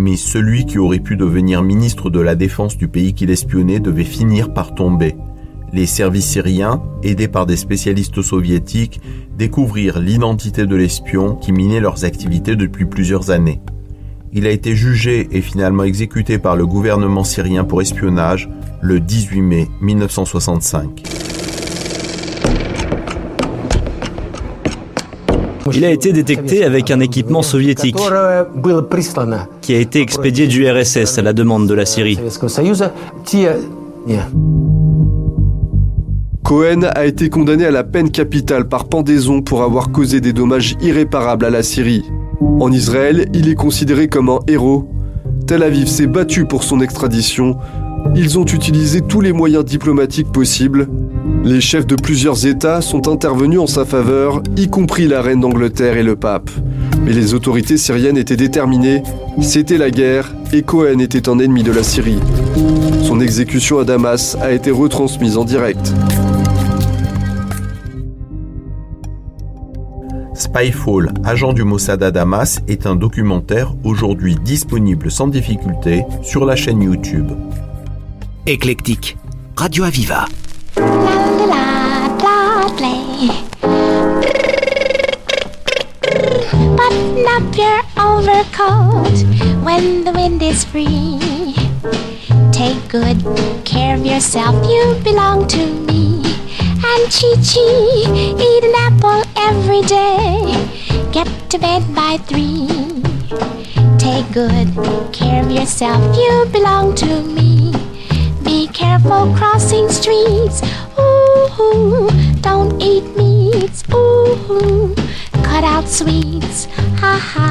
Mais 0.00 0.16
celui 0.16 0.64
qui 0.64 0.78
aurait 0.78 0.98
pu 0.98 1.18
devenir 1.18 1.62
ministre 1.62 2.08
de 2.08 2.20
la 2.20 2.34
Défense 2.34 2.78
du 2.78 2.88
pays 2.88 3.12
qu'il 3.12 3.28
espionnait 3.28 3.80
devait 3.80 4.02
finir 4.02 4.54
par 4.54 4.74
tomber. 4.74 5.14
Les 5.74 5.84
services 5.84 6.24
syriens, 6.24 6.82
aidés 7.02 7.28
par 7.28 7.44
des 7.44 7.56
spécialistes 7.56 8.22
soviétiques, 8.22 9.02
découvrirent 9.36 9.98
l'identité 9.98 10.64
de 10.64 10.74
l'espion 10.74 11.34
qui 11.34 11.52
minait 11.52 11.80
leurs 11.80 12.06
activités 12.06 12.56
depuis 12.56 12.86
plusieurs 12.86 13.30
années. 13.30 13.60
Il 14.32 14.46
a 14.46 14.50
été 14.50 14.74
jugé 14.74 15.28
et 15.32 15.42
finalement 15.42 15.84
exécuté 15.84 16.38
par 16.38 16.56
le 16.56 16.66
gouvernement 16.66 17.22
syrien 17.22 17.64
pour 17.64 17.82
espionnage 17.82 18.48
le 18.80 19.00
18 19.00 19.42
mai 19.42 19.68
1965. 19.82 21.29
Il 25.74 25.84
a 25.84 25.90
été 25.90 26.12
détecté 26.12 26.64
avec 26.64 26.90
un 26.90 27.00
équipement 27.00 27.42
soviétique 27.42 27.96
qui 29.60 29.74
a 29.74 29.78
été 29.78 30.00
expédié 30.00 30.46
du 30.46 30.68
RSS 30.70 31.18
à 31.18 31.22
la 31.22 31.32
demande 31.32 31.66
de 31.66 31.74
la 31.74 31.86
Syrie. 31.86 32.18
Cohen 36.44 36.82
a 36.82 37.04
été 37.04 37.28
condamné 37.28 37.64
à 37.64 37.70
la 37.70 37.84
peine 37.84 38.10
capitale 38.10 38.66
par 38.66 38.86
pendaison 38.86 39.42
pour 39.42 39.62
avoir 39.62 39.92
causé 39.92 40.20
des 40.20 40.32
dommages 40.32 40.74
irréparables 40.80 41.44
à 41.44 41.50
la 41.50 41.62
Syrie. 41.62 42.04
En 42.40 42.72
Israël, 42.72 43.28
il 43.34 43.48
est 43.48 43.54
considéré 43.54 44.08
comme 44.08 44.30
un 44.30 44.40
héros. 44.48 44.88
Tel 45.46 45.62
Aviv 45.62 45.86
s'est 45.86 46.06
battu 46.06 46.46
pour 46.46 46.64
son 46.64 46.80
extradition. 46.80 47.56
Ils 48.16 48.38
ont 48.38 48.44
utilisé 48.44 49.00
tous 49.00 49.20
les 49.20 49.32
moyens 49.32 49.64
diplomatiques 49.64 50.32
possibles. 50.32 50.88
Les 51.42 51.62
chefs 51.62 51.86
de 51.86 51.96
plusieurs 51.96 52.44
États 52.46 52.82
sont 52.82 53.08
intervenus 53.08 53.60
en 53.60 53.66
sa 53.66 53.86
faveur, 53.86 54.42
y 54.56 54.68
compris 54.68 55.08
la 55.08 55.22
reine 55.22 55.40
d'Angleterre 55.40 55.96
et 55.96 56.02
le 56.02 56.14
pape. 56.14 56.50
Mais 57.02 57.14
les 57.14 57.32
autorités 57.32 57.78
syriennes 57.78 58.18
étaient 58.18 58.36
déterminées, 58.36 59.02
c'était 59.40 59.78
la 59.78 59.90
guerre 59.90 60.34
et 60.52 60.62
Cohen 60.62 60.98
était 60.98 61.30
un 61.30 61.38
ennemi 61.38 61.62
de 61.62 61.72
la 61.72 61.82
Syrie. 61.82 62.20
Son 63.02 63.20
exécution 63.20 63.78
à 63.78 63.84
Damas 63.84 64.36
a 64.42 64.52
été 64.52 64.70
retransmise 64.70 65.38
en 65.38 65.44
direct. 65.44 65.94
Spyfall, 70.34 71.12
agent 71.24 71.54
du 71.54 71.64
Mossad 71.64 72.02
à 72.02 72.10
Damas, 72.10 72.60
est 72.68 72.86
un 72.86 72.96
documentaire 72.96 73.74
aujourd'hui 73.82 74.36
disponible 74.44 75.10
sans 75.10 75.26
difficulté 75.26 76.04
sur 76.22 76.44
la 76.44 76.54
chaîne 76.54 76.82
YouTube. 76.82 77.32
Éclectique, 78.46 79.16
Radio 79.56 79.84
Aviva. 79.84 80.26
Button 86.90 87.26
up 87.28 87.56
your 87.56 87.80
overcoat 87.96 89.16
when 89.64 90.02
the 90.02 90.12
wind 90.12 90.42
is 90.42 90.64
free. 90.64 91.20
Take 92.50 92.88
good 92.88 93.18
care 93.64 93.94
of 93.94 94.04
yourself, 94.04 94.54
you 94.68 94.98
belong 95.04 95.46
to 95.48 95.64
me. 95.86 96.22
And 96.90 97.02
Chi 97.14 97.30
Chi, 97.48 97.68
eat 98.48 98.64
an 98.64 98.74
apple 98.76 99.22
every 99.36 99.82
day. 99.82 100.56
Get 101.12 101.28
to 101.50 101.58
bed 101.58 101.82
by 101.94 102.16
three. 102.26 102.66
Take 103.98 104.32
good 104.32 104.68
care 105.12 105.44
of 105.44 105.50
yourself, 105.50 106.16
you 106.16 106.46
belong 106.50 106.96
to 106.96 107.22
me. 107.22 107.72
Be 108.42 108.66
careful 108.68 109.32
crossing 109.36 109.88
streets. 109.88 110.60
Ooh, 110.98 112.10
don't 112.40 112.82
eat 112.82 113.04
meats. 113.16 113.84
Ooh, 113.94 114.94
cut 115.50 115.64
out 115.64 115.88
sweets. 115.88 116.66
Ha 117.02 117.14
ha. 117.32 117.48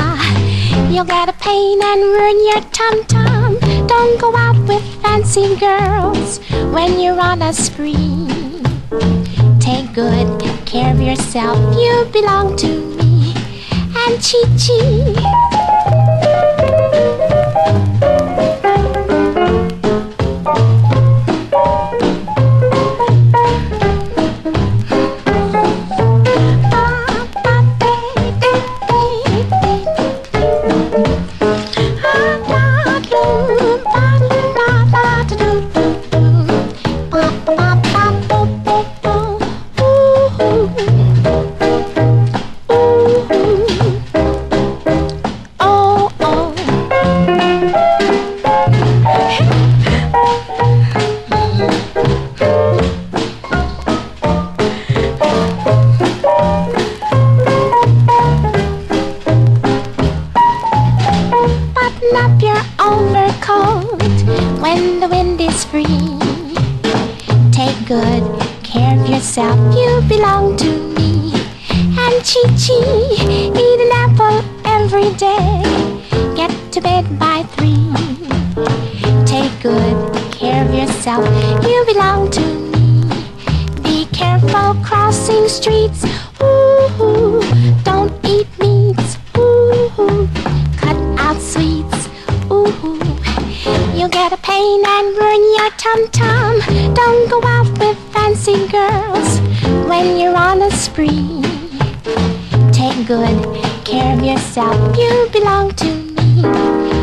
You'll 0.89 1.11
get 1.17 1.27
a 1.27 1.33
pain 1.33 1.77
and 1.83 2.01
ruin 2.01 2.37
your 2.49 2.61
tum 2.77 2.95
tum. 3.13 3.57
Don't 3.87 4.15
go 4.21 4.33
out 4.35 4.59
with 4.69 4.83
fancy 5.01 5.55
girls 5.57 6.39
when 6.75 6.99
you're 7.01 7.19
on 7.19 7.41
a 7.41 7.51
spree. 7.51 8.27
Take 9.59 9.93
good 9.93 10.29
care 10.65 10.93
of 10.93 11.01
yourself. 11.01 11.59
You 11.75 12.07
belong 12.13 12.55
to 12.63 12.71
me. 12.99 13.33
And 14.01 14.15
Chi 14.27 14.41
Chi. 14.63 15.38
Button 62.09 62.31
up 62.31 62.41
your 62.41 62.61
overcoat 62.79 64.01
when 64.61 64.99
the 64.99 65.07
wind 65.07 65.39
is 65.41 65.63
free. 65.65 66.17
Take 67.51 67.77
good 67.87 68.23
care 68.63 68.99
of 68.99 69.09
yourself, 69.09 69.57
you 69.75 70.01
belong 70.07 70.57
to 70.57 70.71
me. 70.95 71.33
And 71.69 72.15
Chi 72.23 72.41
Chi, 72.57 72.79
eat 73.63 73.79
an 73.85 73.91
apple 73.91 74.43
every 74.65 75.11
day. 75.15 75.61
Get 76.35 76.51
to 76.71 76.81
bed 76.81 77.19
by 77.19 77.43
three. 77.55 77.93
Take 79.25 79.61
good 79.61 80.13
care 80.31 80.65
of 80.65 80.73
yourself, 80.73 81.25
you 81.63 81.85
belong 81.85 82.31
to 82.31 82.41
me. 82.41 83.03
Be 83.83 84.05
careful 84.05 84.73
crossing 84.83 85.47
streets. 85.47 86.05
Ooh, 86.41 87.41
don't 87.83 88.13
eat 88.25 88.47
pain 94.49 94.81
and 94.95 95.07
ruin 95.17 95.43
your 95.57 95.71
tum 95.83 96.01
tum. 96.19 96.53
Don't 96.99 97.29
go 97.29 97.39
out 97.55 97.69
with 97.77 97.97
fancy 98.13 98.57
girls 98.67 99.29
when 99.89 100.17
you're 100.19 100.35
on 100.35 100.61
a 100.63 100.71
spree. 100.71 101.41
Take 102.71 102.99
good 103.07 103.39
care 103.85 104.11
of 104.15 104.23
yourself. 104.23 104.79
You 104.97 105.29
belong 105.31 105.71
to 105.83 105.89
me. 106.15 106.98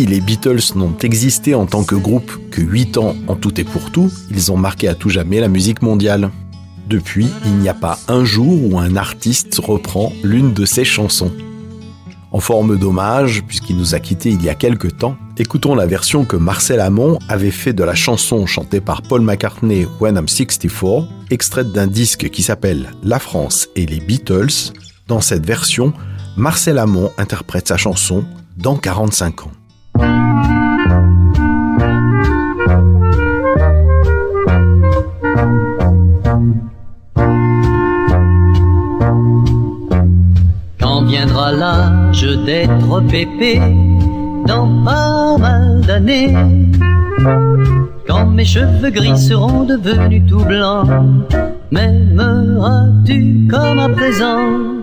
Si 0.00 0.06
les 0.06 0.22
Beatles 0.22 0.76
n'ont 0.76 0.96
existé 1.02 1.54
en 1.54 1.66
tant 1.66 1.84
que 1.84 1.94
groupe 1.94 2.32
que 2.50 2.62
8 2.62 2.96
ans 2.96 3.14
en 3.28 3.34
tout 3.36 3.60
et 3.60 3.64
pour 3.64 3.90
tout, 3.90 4.10
ils 4.30 4.50
ont 4.50 4.56
marqué 4.56 4.88
à 4.88 4.94
tout 4.94 5.10
jamais 5.10 5.40
la 5.40 5.48
musique 5.48 5.82
mondiale. 5.82 6.30
Depuis, 6.88 7.28
il 7.44 7.56
n'y 7.56 7.68
a 7.68 7.74
pas 7.74 7.98
un 8.08 8.24
jour 8.24 8.64
où 8.64 8.78
un 8.78 8.96
artiste 8.96 9.60
reprend 9.62 10.10
l'une 10.22 10.54
de 10.54 10.64
ses 10.64 10.86
chansons. 10.86 11.30
En 12.32 12.40
forme 12.40 12.78
d'hommage, 12.78 13.42
puisqu'il 13.46 13.76
nous 13.76 13.94
a 13.94 14.00
quittés 14.00 14.30
il 14.30 14.42
y 14.42 14.48
a 14.48 14.54
quelque 14.54 14.88
temps, 14.88 15.18
écoutons 15.36 15.74
la 15.74 15.84
version 15.84 16.24
que 16.24 16.36
Marcel 16.36 16.80
Amont 16.80 17.18
avait 17.28 17.50
fait 17.50 17.74
de 17.74 17.84
la 17.84 17.94
chanson 17.94 18.46
chantée 18.46 18.80
par 18.80 19.02
Paul 19.02 19.20
McCartney 19.20 19.86
When 20.00 20.16
I'm 20.16 20.28
64, 20.28 21.08
extraite 21.30 21.72
d'un 21.72 21.88
disque 21.88 22.30
qui 22.30 22.42
s'appelle 22.42 22.92
La 23.02 23.18
France 23.18 23.68
et 23.76 23.84
les 23.84 24.00
Beatles. 24.00 24.72
Dans 25.08 25.20
cette 25.20 25.44
version, 25.44 25.92
Marcel 26.38 26.78
Amont 26.78 27.10
interprète 27.18 27.68
sa 27.68 27.76
chanson 27.76 28.24
Dans 28.56 28.76
45 28.76 29.42
ans. 29.42 29.50
Quand 40.80 41.02
viendra 41.04 41.52
l'âge 41.52 42.26
d'être 42.46 43.00
pépé 43.08 43.60
dans 44.46 44.84
pas 44.84 45.38
mal 45.38 45.80
d'années, 45.86 46.34
quand 48.06 48.26
mes 48.26 48.44
cheveux 48.44 48.90
gris 48.90 49.18
seront 49.18 49.64
devenus 49.64 50.22
tout 50.28 50.44
blancs, 50.44 50.88
m'aimeras-tu 51.70 53.46
comme 53.50 53.78
à 53.78 53.88
présent? 53.88 54.80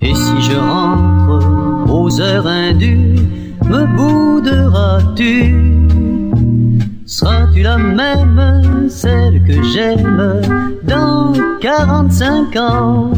Et 0.00 0.14
si 0.14 0.42
je 0.42 0.56
rentre 0.56 1.92
aux 1.92 2.20
heures 2.20 2.46
indues, 2.46 3.16
me 3.68 3.86
bouderas-tu? 3.96 5.54
Seras-tu 7.06 7.62
la 7.62 7.76
même, 7.78 8.88
celle 8.88 9.42
que 9.44 9.62
j'aime 9.72 10.40
dans 10.82 11.32
45 11.60 12.56
ans? 12.56 13.10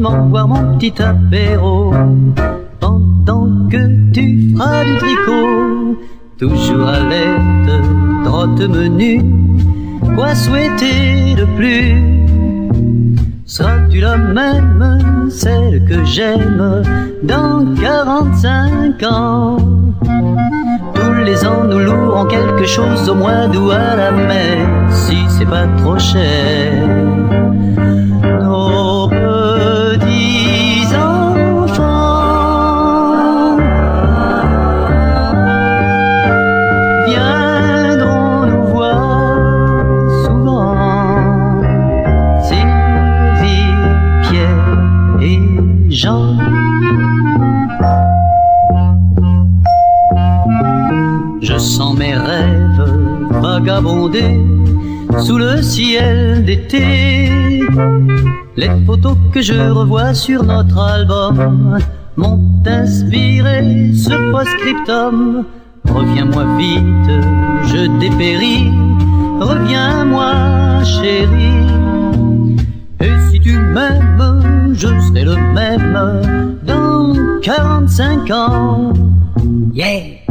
Boire 0.00 0.48
mon 0.48 0.78
petit 0.78 0.94
apéro 1.02 1.92
pendant 2.80 3.48
que 3.70 4.12
tu 4.12 4.54
feras 4.54 4.84
du 4.84 4.96
tricot, 4.96 5.98
toujours 6.38 6.86
alerte, 6.86 7.84
trotte 8.24 8.60
menu. 8.60 9.22
Quoi 10.14 10.34
souhaiter 10.34 11.34
de 11.36 11.44
plus? 11.56 11.94
Seras-tu 13.44 14.00
la 14.00 14.16
même, 14.16 15.28
celle 15.30 15.84
que 15.84 16.04
j'aime 16.04 16.82
dans 17.22 17.74
45 17.80 19.02
ans? 19.02 19.56
Tous 20.94 21.24
les 21.24 21.44
ans 21.44 21.64
nous 21.68 21.78
louerons 21.78 22.26
quelque 22.26 22.64
chose 22.66 23.08
au 23.08 23.14
mois 23.14 23.46
d'août 23.48 23.72
à 23.72 23.96
la 23.96 24.10
mer, 24.10 24.66
si 24.90 25.16
c'est 25.28 25.46
pas 25.46 25.66
trop 25.78 25.98
cher. 25.98 27.11
Sous 55.18 55.38
le 55.38 55.62
ciel 55.62 56.44
d'été. 56.44 57.60
Les 58.56 58.70
photos 58.84 59.16
que 59.32 59.40
je 59.40 59.54
revois 59.70 60.12
sur 60.12 60.42
notre 60.42 60.78
album 60.78 61.78
m'ont 62.16 62.40
inspiré 62.66 63.92
ce 63.94 64.32
post-scriptum. 64.32 65.44
Reviens-moi 65.84 66.44
vite, 66.58 67.10
je 67.66 67.86
dépéris. 68.00 68.72
Reviens-moi, 69.40 70.82
chérie. 70.84 71.66
Et 73.00 73.30
si 73.30 73.40
tu 73.40 73.56
m'aimes, 73.56 74.72
je 74.72 74.88
serai 75.06 75.24
le 75.24 75.36
même 75.54 76.56
dans 76.64 77.14
45 77.42 78.30
ans. 78.30 78.92
Yeah! 79.74 80.21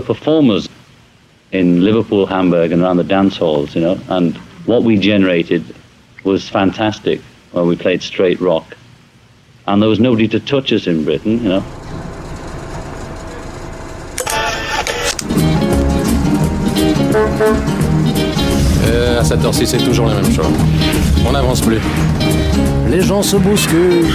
Were 0.00 0.14
performers 0.14 0.68
in 1.52 1.84
Liverpool, 1.84 2.26
Hamburg, 2.26 2.72
and 2.72 2.82
around 2.82 2.96
the 2.96 3.04
dance 3.04 3.36
halls, 3.36 3.74
you 3.74 3.80
know, 3.80 3.98
and 4.08 4.36
what 4.66 4.82
we 4.82 4.96
generated 4.96 5.64
was 6.24 6.48
fantastic 6.48 7.20
when 7.52 7.66
we 7.66 7.76
played 7.76 8.02
straight 8.02 8.40
rock. 8.40 8.76
And 9.66 9.80
there 9.82 9.88
was 9.88 10.00
nobody 10.00 10.28
to 10.28 10.40
touch 10.40 10.72
us 10.72 10.86
in 10.86 11.04
Britain, 11.04 11.42
you 11.42 11.48
know. 11.48 11.64
Euh, 18.86 19.20
à 19.20 19.24
cette 19.24 19.44
heure-ci, 19.44 19.66
c'est 19.66 19.78
toujours 19.78 20.06
la 20.06 20.14
même 20.14 20.32
chose. 20.32 20.46
On 21.26 21.32
n'avance 21.32 21.60
plus. 21.60 21.78
Les 22.88 23.02
gens 23.02 23.22
se 23.22 23.36
bousculent. 23.36 24.06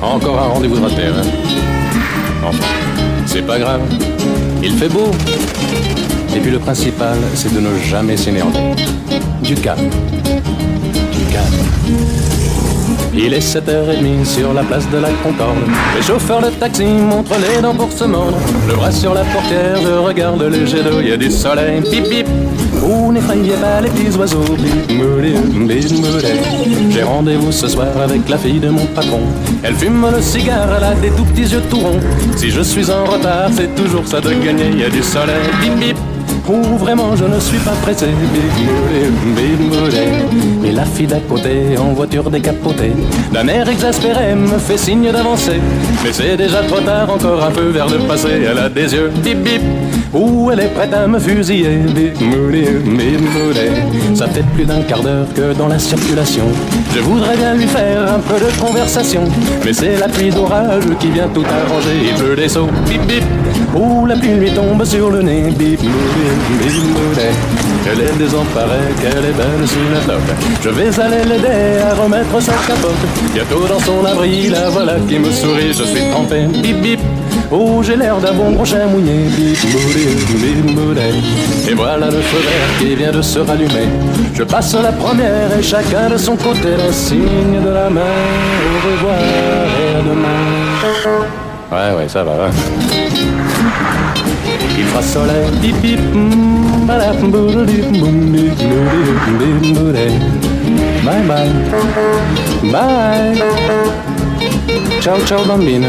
Encore 0.00 0.38
un 0.38 0.48
rendez-vous 0.48 0.76
de 0.76 0.82
raté, 0.82 1.06
hein 1.06 1.22
Enfin, 2.44 2.66
c'est 3.32 3.46
pas 3.46 3.58
grave. 3.58 3.80
Il 4.62 4.72
fait 4.76 4.88
beau. 4.88 5.10
Et 6.36 6.40
puis 6.40 6.50
le 6.50 6.58
principal, 6.58 7.16
c'est 7.34 7.52
de 7.54 7.60
ne 7.60 7.78
jamais 7.78 8.16
s'énerver. 8.16 8.58
Du 9.42 9.54
calme. 9.54 9.88
Du 11.12 11.24
calme. 11.32 11.62
Il 13.14 13.32
est 13.32 13.40
7h30 13.40 14.24
sur 14.24 14.52
la 14.52 14.62
place 14.62 14.88
de 14.90 14.98
la 14.98 15.08
Concorde. 15.22 15.56
Les 15.96 16.02
chauffeurs 16.02 16.42
de 16.42 16.50
taxi 16.50 16.84
montrent 16.84 17.38
les 17.38 17.62
dents 17.62 17.74
pour. 17.74 17.88
Le 18.68 18.74
bras 18.74 18.92
sur 18.92 19.14
la 19.14 19.24
portière, 19.24 19.76
je 19.82 19.98
regarde 19.98 20.42
le 20.42 20.66
jet 20.66 20.82
d'eau, 20.82 21.00
il 21.00 21.08
y 21.08 21.12
a 21.12 21.16
du 21.16 21.30
soleil. 21.30 21.80
Pip 21.90 22.08
pip. 22.08 22.26
Oh, 22.84 23.12
n'effrayez 23.12 23.52
pas 23.52 23.80
les 23.80 23.90
petits 23.90 24.16
oiseaux. 24.16 24.44
J'ai 26.90 27.02
rendez-vous 27.02 27.52
ce 27.52 27.68
soir 27.68 27.86
avec 28.02 28.28
la 28.28 28.36
fille 28.36 28.58
de 28.58 28.70
mon 28.70 28.86
patron. 28.86 29.20
Elle 29.62 29.74
fume 29.74 30.04
le 30.14 30.20
cigare, 30.20 30.68
elle 30.76 30.84
a 30.84 30.94
des 30.94 31.10
tout 31.10 31.24
petits 31.24 31.52
yeux 31.52 31.62
tout 31.70 31.78
ronds. 31.78 32.00
Si 32.36 32.50
je 32.50 32.60
suis 32.60 32.90
en 32.90 33.04
retard, 33.04 33.50
c'est 33.52 33.74
toujours 33.74 34.06
ça 34.06 34.20
de 34.20 34.30
gagner. 34.30 34.70
Il 34.72 34.80
y 34.80 34.84
a 34.84 34.90
du 34.90 35.02
soleil. 35.02 35.36
Bip 35.60 35.74
bip. 35.78 35.96
Oh, 36.48 36.76
vraiment, 36.76 37.14
je 37.14 37.24
ne 37.24 37.38
suis 37.38 37.58
pas 37.58 37.74
pressé. 37.82 38.06
Et 40.64 40.72
la 40.72 40.84
fille 40.84 41.06
d'à 41.06 41.20
côté, 41.20 41.78
en 41.78 41.92
voiture 41.92 42.28
décapotée, 42.30 42.92
d'un 43.32 43.46
air 43.46 43.68
exaspéré, 43.68 44.34
me 44.34 44.58
fait 44.58 44.76
signe 44.76 45.12
d'avancer. 45.12 45.60
Mais 46.02 46.12
c'est 46.12 46.36
déjà 46.36 46.62
trop 46.62 46.80
tard, 46.80 47.10
encore 47.10 47.44
un 47.44 47.52
peu 47.52 47.68
vers 47.68 47.88
le 47.88 47.98
passé. 48.08 48.28
Elle 48.50 48.58
a 48.58 48.68
des 48.68 48.92
yeux 48.92 49.12
bip 49.22 49.38
bip. 49.38 49.62
Ou 50.14 50.50
elle 50.50 50.60
est 50.60 50.74
prête 50.74 50.92
à 50.92 51.06
me 51.06 51.18
fusiller. 51.18 51.80
Ça 54.14 54.28
fait 54.28 54.44
plus 54.54 54.66
d'un 54.66 54.82
quart 54.82 55.02
d'heure 55.02 55.26
que 55.34 55.54
dans 55.54 55.68
la 55.68 55.78
circulation. 55.78 56.44
Je 56.94 57.00
voudrais 57.00 57.34
bien 57.36 57.54
lui 57.54 57.66
faire 57.66 58.02
un 58.14 58.18
peu 58.18 58.34
de 58.34 58.60
conversation. 58.60 59.22
Mais 59.64 59.72
c'est 59.72 59.96
la 59.96 60.08
pluie 60.08 60.28
d'orage 60.28 60.84
qui 61.00 61.10
vient 61.10 61.28
tout 61.28 61.44
arranger. 61.44 62.10
Il 62.10 62.14
pleut 62.14 62.36
des 62.36 62.48
sauts. 62.48 62.68
Bip 62.86 63.00
bip. 63.06 63.24
Ou 63.74 64.04
la 64.04 64.16
pluie 64.16 64.34
lui 64.34 64.50
tombe 64.50 64.84
sur 64.84 65.08
le 65.10 65.22
nez. 65.22 65.44
Bip. 65.58 65.80
Elle 67.84 68.00
est 68.00 68.18
désemparée, 68.18 68.92
qu'elle 69.00 69.24
est 69.24 69.36
belle 69.36 69.66
sous 69.66 69.92
la 69.92 70.00
toque. 70.00 70.36
Je 70.62 70.68
vais 70.68 71.00
aller 71.00 71.24
l'aider 71.24 71.80
à 71.90 71.94
remettre 71.94 72.40
sa 72.40 72.52
capote. 72.52 72.92
Bientôt 73.32 73.66
dans 73.66 73.80
son 73.80 74.04
abri, 74.04 74.50
la 74.50 74.68
voilà 74.68 74.96
qui 75.08 75.18
me 75.18 75.30
sourit. 75.30 75.72
Je 75.72 75.84
suis 75.84 76.10
trempé. 76.10 76.44
Bip 76.62 76.80
bip. 76.82 77.00
Oh, 77.54 77.82
j'ai 77.82 77.96
l'air 77.96 78.16
d'un 78.18 78.32
bon 78.32 78.52
gros 78.52 78.64
chien 78.64 78.86
mouillé. 78.86 79.26
Et 81.68 81.74
voilà 81.74 82.06
le 82.06 82.20
feu 82.20 82.38
vert 82.38 82.78
qui 82.78 82.94
vient 82.94 83.12
de 83.12 83.20
se 83.20 83.38
rallumer. 83.40 83.88
Je 84.34 84.42
passe 84.42 84.74
la 84.74 84.92
première 84.92 85.56
et 85.58 85.62
chacun 85.62 86.08
de 86.10 86.16
son 86.16 86.34
côté 86.36 86.70
le 86.86 86.92
signe 86.92 87.60
de 87.62 87.68
la 87.70 87.90
main. 87.90 88.00
Au 88.00 88.88
revoir 88.88 89.18
et 89.20 89.96
à 89.96 90.00
demain. 90.00 90.40
Ouais, 91.70 91.96
ouais, 92.02 92.08
ça 92.08 92.24
va. 92.24 92.32
hein. 92.32 92.50
Il 94.78 94.84
fera 94.84 95.02
soleil, 95.02 95.50
bip 95.60 95.76
bip. 95.82 96.00
Bye 101.04 101.22
bye. 101.28 101.50
Bye. 102.72 103.42
Ciao 105.00 105.18
ciao 105.26 105.44
bambina. 105.44 105.88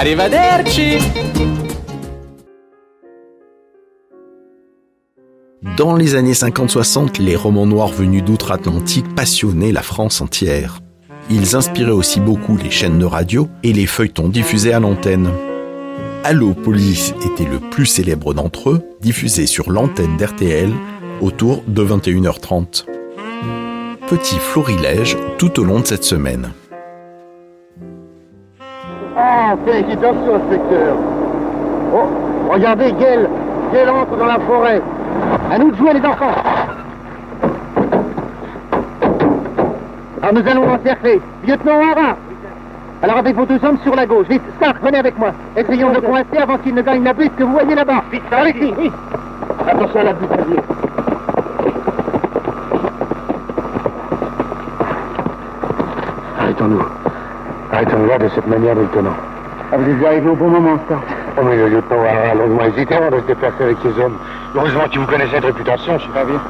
Arrivederci. 0.00 0.96
Dans 5.76 5.94
les 5.94 6.14
années 6.14 6.32
50-60, 6.32 7.20
les 7.20 7.36
romans 7.36 7.66
noirs 7.66 7.92
venus 7.92 8.24
d'outre-Atlantique 8.24 9.14
passionnaient 9.14 9.72
la 9.72 9.82
France 9.82 10.22
entière. 10.22 10.80
Ils 11.28 11.54
inspiraient 11.54 11.90
aussi 11.90 12.18
beaucoup 12.18 12.56
les 12.56 12.70
chaînes 12.70 12.98
de 12.98 13.04
radio 13.04 13.50
et 13.62 13.74
les 13.74 13.84
feuilletons 13.84 14.30
diffusés 14.30 14.72
à 14.72 14.80
l'antenne. 14.80 15.28
Allo 16.24 16.54
Police 16.54 17.12
était 17.26 17.44
le 17.44 17.58
plus 17.58 17.84
célèbre 17.84 18.32
d'entre 18.32 18.70
eux, 18.70 18.82
diffusé 19.02 19.46
sur 19.46 19.70
l'antenne 19.70 20.16
d'RTL 20.16 20.72
autour 21.20 21.62
de 21.68 21.84
21h30. 21.84 22.86
Petit 24.08 24.38
florilège 24.38 25.18
tout 25.36 25.60
au 25.60 25.64
long 25.64 25.80
de 25.80 25.86
cette 25.86 26.04
semaine. 26.04 26.54
Ah, 29.22 29.54
félicitations, 29.66 30.34
inspecteur. 30.34 30.96
Oh, 31.92 32.06
regardez, 32.50 32.92
Gaël. 32.92 33.28
Gaël 33.70 33.90
entre 33.90 34.16
dans 34.16 34.24
la 34.26 34.38
forêt. 34.38 34.80
À 35.52 35.58
nous 35.58 35.70
de 35.72 35.76
jouer, 35.76 35.92
les 35.92 36.06
enfants. 36.06 36.32
Alors, 40.22 40.34
nous 40.34 40.50
allons 40.50 40.66
l'encercler. 40.66 41.20
Lieutenant 41.46 41.80
Hara. 41.80 42.16
Alors, 43.02 43.18
avec 43.18 43.36
vos 43.36 43.44
deux 43.44 43.62
hommes 43.62 43.78
sur 43.82 43.94
la 43.94 44.06
gauche. 44.06 44.26
Vite, 44.28 44.42
Stark, 44.56 44.82
venez 44.82 44.98
avec 44.98 45.18
moi. 45.18 45.32
Essayons 45.54 45.90
de 45.90 45.96
le 45.96 46.00
coincer 46.00 46.38
avant 46.38 46.56
qu'il 46.56 46.74
ne 46.74 46.82
gagne 46.82 47.04
la 47.04 47.12
butte 47.12 47.36
que 47.36 47.42
vous 47.42 47.52
voyez 47.52 47.74
là-bas. 47.74 48.04
Vite, 48.10 48.24
par 48.30 48.48
ici, 48.48 48.72
oui. 48.78 48.90
Attention 49.68 50.00
à 50.00 50.04
la 50.04 50.12
butte. 50.14 50.30
Arrêtons-nous. 56.38 56.99
Là 57.80 58.18
de 58.18 58.28
cette 58.28 58.46
manière, 58.46 58.74
lieutenant. 58.74 59.14
Ah, 59.72 59.76
vous 59.78 59.90
êtes 59.90 60.04
arrivé 60.04 60.28
au 60.28 60.34
bon 60.34 60.50
moment, 60.50 60.78
Stark. 60.84 61.02
Oh, 61.38 61.40
mais 61.42 61.56
le 61.56 61.68
lieutenant 61.68 62.02
a 62.02 62.34
longuement 62.34 62.64
hésité 62.64 62.94
avant 62.94 63.10
de 63.10 63.20
se 63.22 63.26
déplacer 63.26 63.62
avec 63.62 63.78
ses 63.82 63.98
hommes. 63.98 64.18
Heureusement 64.54 64.82
que 64.92 64.98
vous 64.98 65.06
connaissez 65.06 65.30
cette 65.32 65.44
réputation, 65.46 65.98
je 65.98 66.04
sais 66.04 66.12
pas 66.12 66.24
bien. 66.24 66.40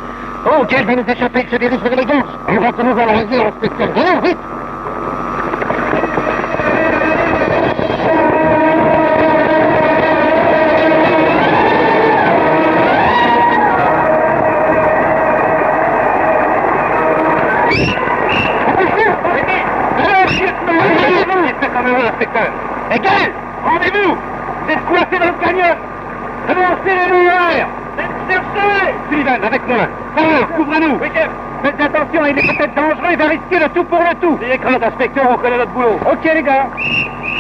Oh, 0.47 0.65
quel 0.69 0.85
va 0.87 0.97
nous 0.97 1.05
échapper, 1.07 1.47
se 1.49 1.57
dirige 1.57 1.79
vers 1.79 1.97
les 1.97 2.05
ganges. 2.05 2.25
Nous 2.53 2.61
rentrons 2.61 2.97
à 2.97 3.07
la 3.07 3.13
réserve, 3.13 3.47
inspecteur. 3.47 3.89
Venez, 3.95 4.29
vite 4.29 4.39
Avancez 25.01 25.19
dans 25.19 25.27
le 25.27 25.45
canyon 25.45 25.77
Avancez 26.49 26.95
les 26.95 27.13
lumières 27.13 27.69
Cherchez 28.29 28.95
Sullivan, 29.11 29.45
avec 29.45 29.67
moi. 29.67 29.79
Farrar, 30.17 30.49
couvre-nous 30.57 30.99
Oui, 31.01 31.09
chef. 31.15 31.29
Faites 31.63 31.81
attention, 31.81 32.27
il 32.27 32.39
est 32.39 32.57
peut-être 32.57 32.75
dangereux, 32.75 33.09
il 33.11 33.19
va 33.19 33.25
risquer 33.25 33.59
le 33.59 33.69
tout 33.75 33.85
pour 33.85 33.99
le 33.99 34.15
tout. 34.21 34.39
N'ayez 34.41 34.59
crainte, 34.59 34.83
inspecteur, 34.83 35.27
on 35.31 35.37
connaît 35.37 35.59
notre 35.59 35.73
boulot. 35.73 35.99
Ok, 36.11 36.25
les 36.25 36.43
gars. 36.43 36.69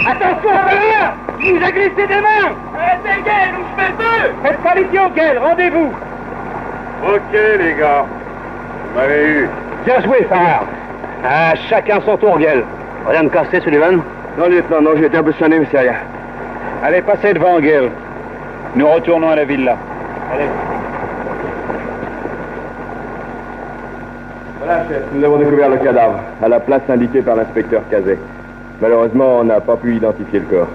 Attention, 0.06 0.50
Farrar 0.50 1.14
Il 1.40 1.54
nous 1.54 1.64
a 1.64 1.70
glissé 1.70 2.06
des 2.06 2.20
mains. 2.20 2.52
Arrêtez, 2.76 3.22
Gaël, 3.24 3.54
ou 3.54 3.64
je 3.70 3.82
fais 3.82 3.92
feu 3.92 4.34
Faites 4.42 4.58
pas 4.62 4.74
l'idiot, 4.74 5.08
Gaël, 5.14 5.38
rendez-vous. 5.38 5.92
Ok, 7.06 7.32
les 7.32 7.74
gars. 7.74 8.04
Vous 8.92 9.00
m'avez 9.00 9.26
eu. 9.26 9.48
Bien 9.86 10.00
joué, 10.02 10.26
Farrar. 10.28 10.64
À 11.24 11.54
chacun 11.68 12.00
son 12.04 12.16
tour, 12.16 12.38
Gaël. 12.38 12.64
Rien 13.08 13.22
de 13.24 13.28
cassé, 13.28 13.60
Sullivan 13.60 14.02
Non, 14.38 14.46
lieutenant, 14.48 14.80
non, 14.80 14.90
j'ai 14.96 15.06
été 15.06 15.16
un 15.16 15.22
peu 15.22 15.32
sonné, 15.32 15.58
mais 15.58 15.66
c'est 15.70 15.80
rien. 15.80 15.94
Allez, 16.82 17.02
passez 17.02 17.34
devant, 17.34 17.58
Gaël. 17.60 17.90
Nous 18.76 18.86
retournons 18.86 19.28
à 19.28 19.36
la 19.36 19.44
villa. 19.44 19.76
Allez. 20.32 20.44
Voilà, 24.58 24.84
chef, 24.88 25.02
nous 25.12 25.24
avons 25.24 25.38
découvert 25.38 25.68
le 25.68 25.78
cadavre, 25.78 26.20
à 26.42 26.48
la 26.48 26.60
place 26.60 26.82
indiquée 26.88 27.22
par 27.22 27.36
l'inspecteur 27.36 27.82
Cazet. 27.90 28.18
Malheureusement, 28.80 29.40
on 29.40 29.44
n'a 29.44 29.60
pas 29.60 29.76
pu 29.76 29.96
identifier 29.96 30.38
le 30.38 30.46
corps. 30.46 30.68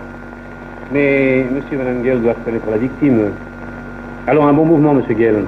Mais 0.92 1.46
monsieur 1.50 1.78
madame 1.78 2.04
Gale 2.04 2.22
doivent 2.22 2.44
connaître 2.44 2.70
la 2.70 2.78
victime. 2.78 3.32
Alors, 4.28 4.48
un 4.48 4.54
bon 4.54 4.66
mouvement, 4.66 4.94
monsieur 4.94 5.16
Gale. 5.16 5.46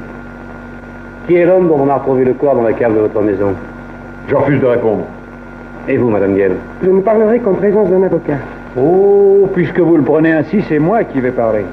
Qui 1.28 1.36
est 1.36 1.46
l'homme 1.46 1.68
dont 1.68 1.82
on 1.82 1.90
a 1.90 1.96
retrouvé 1.96 2.24
le 2.24 2.34
corps 2.34 2.56
dans 2.56 2.64
la 2.64 2.74
cave 2.74 2.96
de 2.96 3.00
votre 3.00 3.22
maison? 3.22 3.54
Je 4.30 4.36
refuse 4.36 4.62
de 4.62 4.66
répondre. 4.66 5.04
Et 5.90 5.98
vous, 5.98 6.10
madame 6.10 6.36
Gale 6.36 6.58
Je 6.84 6.90
ne 6.90 7.02
parlerai 7.02 7.40
qu'en 7.40 7.54
présence 7.54 7.90
d'un 7.90 8.04
avocat. 8.04 8.40
Oh, 8.78 9.48
puisque 9.54 9.80
vous 9.80 9.98
le 9.98 10.04
prenez 10.04 10.34
ainsi, 10.34 10.62
c'est 10.68 10.80
moi 10.80 11.04
qui 11.06 11.20
vais 11.22 11.32
parler. 11.32 11.66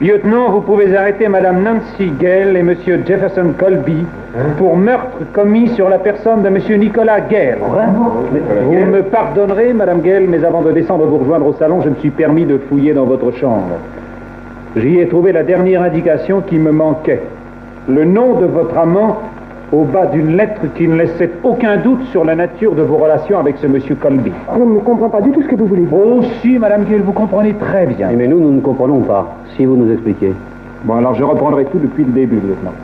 Lieutenant, 0.00 0.50
vous 0.50 0.60
pouvez 0.60 0.94
arrêter 0.94 1.26
Madame 1.26 1.62
Nancy 1.62 2.12
Gale 2.20 2.56
et 2.56 2.62
Monsieur 2.62 3.02
Jefferson 3.06 3.54
Colby 3.58 4.04
pour 4.58 4.76
meurtre 4.76 5.18
commis 5.32 5.68
sur 5.68 5.88
la 5.88 5.98
personne 5.98 6.42
de 6.42 6.50
Monsieur 6.50 6.76
Nicolas 6.76 7.20
Gale. 7.20 7.58
Vous 8.62 8.84
me 8.84 9.02
pardonnerez, 9.02 9.72
Madame 9.72 10.02
Gale, 10.02 10.24
mais 10.28 10.44
avant 10.44 10.62
de 10.62 10.72
descendre 10.72 11.06
vous 11.06 11.18
rejoindre 11.18 11.46
au 11.46 11.54
salon, 11.54 11.80
je 11.82 11.88
me 11.88 11.94
suis 11.96 12.10
permis 12.10 12.44
de 12.44 12.58
fouiller 12.58 12.92
dans 12.92 13.06
votre 13.06 13.32
chambre. 13.32 13.78
J'y 14.76 15.00
ai 15.00 15.08
trouvé 15.08 15.32
la 15.32 15.42
dernière 15.42 15.82
indication 15.82 16.42
qui 16.42 16.58
me 16.58 16.70
manquait. 16.70 17.22
Le 17.88 18.04
nom 18.04 18.38
de 18.38 18.44
votre 18.44 18.76
amant 18.76 19.22
au 19.72 19.84
bas 19.84 20.06
d'une 20.06 20.36
lettre 20.36 20.62
qui 20.76 20.86
ne 20.86 20.96
laissait 20.96 21.30
aucun 21.42 21.76
doute 21.78 22.04
sur 22.12 22.24
la 22.24 22.34
nature 22.34 22.74
de 22.74 22.82
vos 22.82 22.96
relations 22.96 23.38
avec 23.38 23.56
ce 23.58 23.66
monsieur 23.66 23.94
Colby. 23.96 24.32
Je 24.54 24.62
ne 24.62 24.78
comprends 24.78 25.08
pas 25.08 25.20
du 25.20 25.30
tout 25.32 25.42
ce 25.42 25.48
que 25.48 25.56
vous 25.56 25.66
voulez. 25.66 25.86
Oh 25.92 26.22
si, 26.40 26.58
Madame 26.58 26.84
Gale, 26.84 27.02
vous 27.02 27.12
comprenez 27.12 27.54
très 27.54 27.86
bien. 27.86 28.10
Mais 28.16 28.28
nous, 28.28 28.40
nous 28.40 28.52
ne 28.52 28.60
comprenons 28.60 29.00
pas. 29.00 29.36
Si 29.56 29.64
vous 29.64 29.76
nous 29.76 29.92
expliquez. 29.92 30.32
Bon, 30.84 30.94
alors 30.94 31.14
je 31.14 31.24
reprendrai 31.24 31.64
tout 31.64 31.78
depuis 31.78 32.04
le 32.04 32.12
début, 32.12 32.36
lieutenant. 32.36 32.74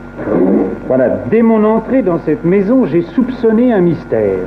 Voilà, 0.87 1.09
dès 1.31 1.41
mon 1.41 1.63
entrée 1.63 2.01
dans 2.01 2.19
cette 2.19 2.43
maison, 2.43 2.85
j'ai 2.85 3.01
soupçonné 3.01 3.71
un 3.71 3.81
mystère. 3.81 4.39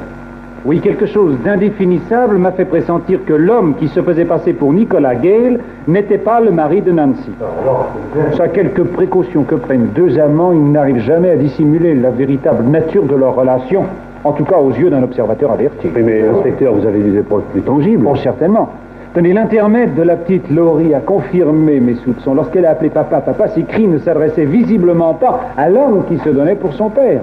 Oui, 0.67 0.81
quelque 0.81 1.07
chose 1.07 1.37
d'indéfinissable 1.45 2.39
m'a 2.39 2.51
fait 2.51 2.65
pressentir 2.65 3.21
que 3.25 3.33
l'homme 3.33 3.77
qui 3.77 3.87
se 3.87 4.03
faisait 4.03 4.25
passer 4.25 4.53
pour 4.53 4.73
Nicolas 4.73 5.15
Gale 5.15 5.61
n'était 5.87 6.19
pas 6.19 6.41
le 6.41 6.51
mari 6.51 6.83
de 6.83 6.91
Nancy. 6.91 7.31
Ça, 8.37 8.49
quelques 8.49 8.83
précautions 8.83 9.45
que 9.45 9.55
prennent 9.55 9.91
deux 9.95 10.19
amants, 10.19 10.51
ils 10.51 10.73
n'arrivent 10.73 11.05
jamais 11.05 11.31
à 11.31 11.37
dissimuler 11.37 11.95
la 11.95 12.11
véritable 12.11 12.65
nature 12.65 13.05
de 13.05 13.15
leur 13.15 13.37
relation, 13.37 13.85
en 14.25 14.33
tout 14.33 14.43
cas 14.43 14.57
aux 14.57 14.73
yeux 14.73 14.91
d'un 14.91 15.05
observateur 15.05 15.53
averti. 15.53 15.87
Oui, 15.95 16.03
mais 16.05 16.27
inspecteur, 16.27 16.75
vous 16.75 16.85
avez 16.85 16.99
des 16.99 17.17
épreuves 17.17 17.45
plus 17.53 17.63
tangibles. 17.63 18.03
Bon, 18.03 18.17
certainement. 18.17 18.69
Tenez, 19.15 19.35
l'intermède 19.35 19.95
de 19.95 20.03
la 20.03 20.17
petite 20.17 20.51
Laurie 20.51 20.95
a 20.95 21.01
confirmé 21.01 21.79
mes 21.79 21.95
soupçons. 21.95 22.35
Lorsqu'elle 22.35 22.67
a 22.67 22.71
appelé 22.71 22.91
papa, 22.91 23.21
papa, 23.21 23.47
ses 23.49 23.63
cris 23.63 23.87
ne 23.87 23.99
s'adressaient 23.99 24.45
visiblement 24.45 25.15
pas 25.15 25.43
à 25.57 25.69
l'homme 25.69 26.03
qui 26.09 26.19
se 26.19 26.29
donnait 26.29 26.57
pour 26.57 26.73
son 26.73 26.91
père. 26.91 27.21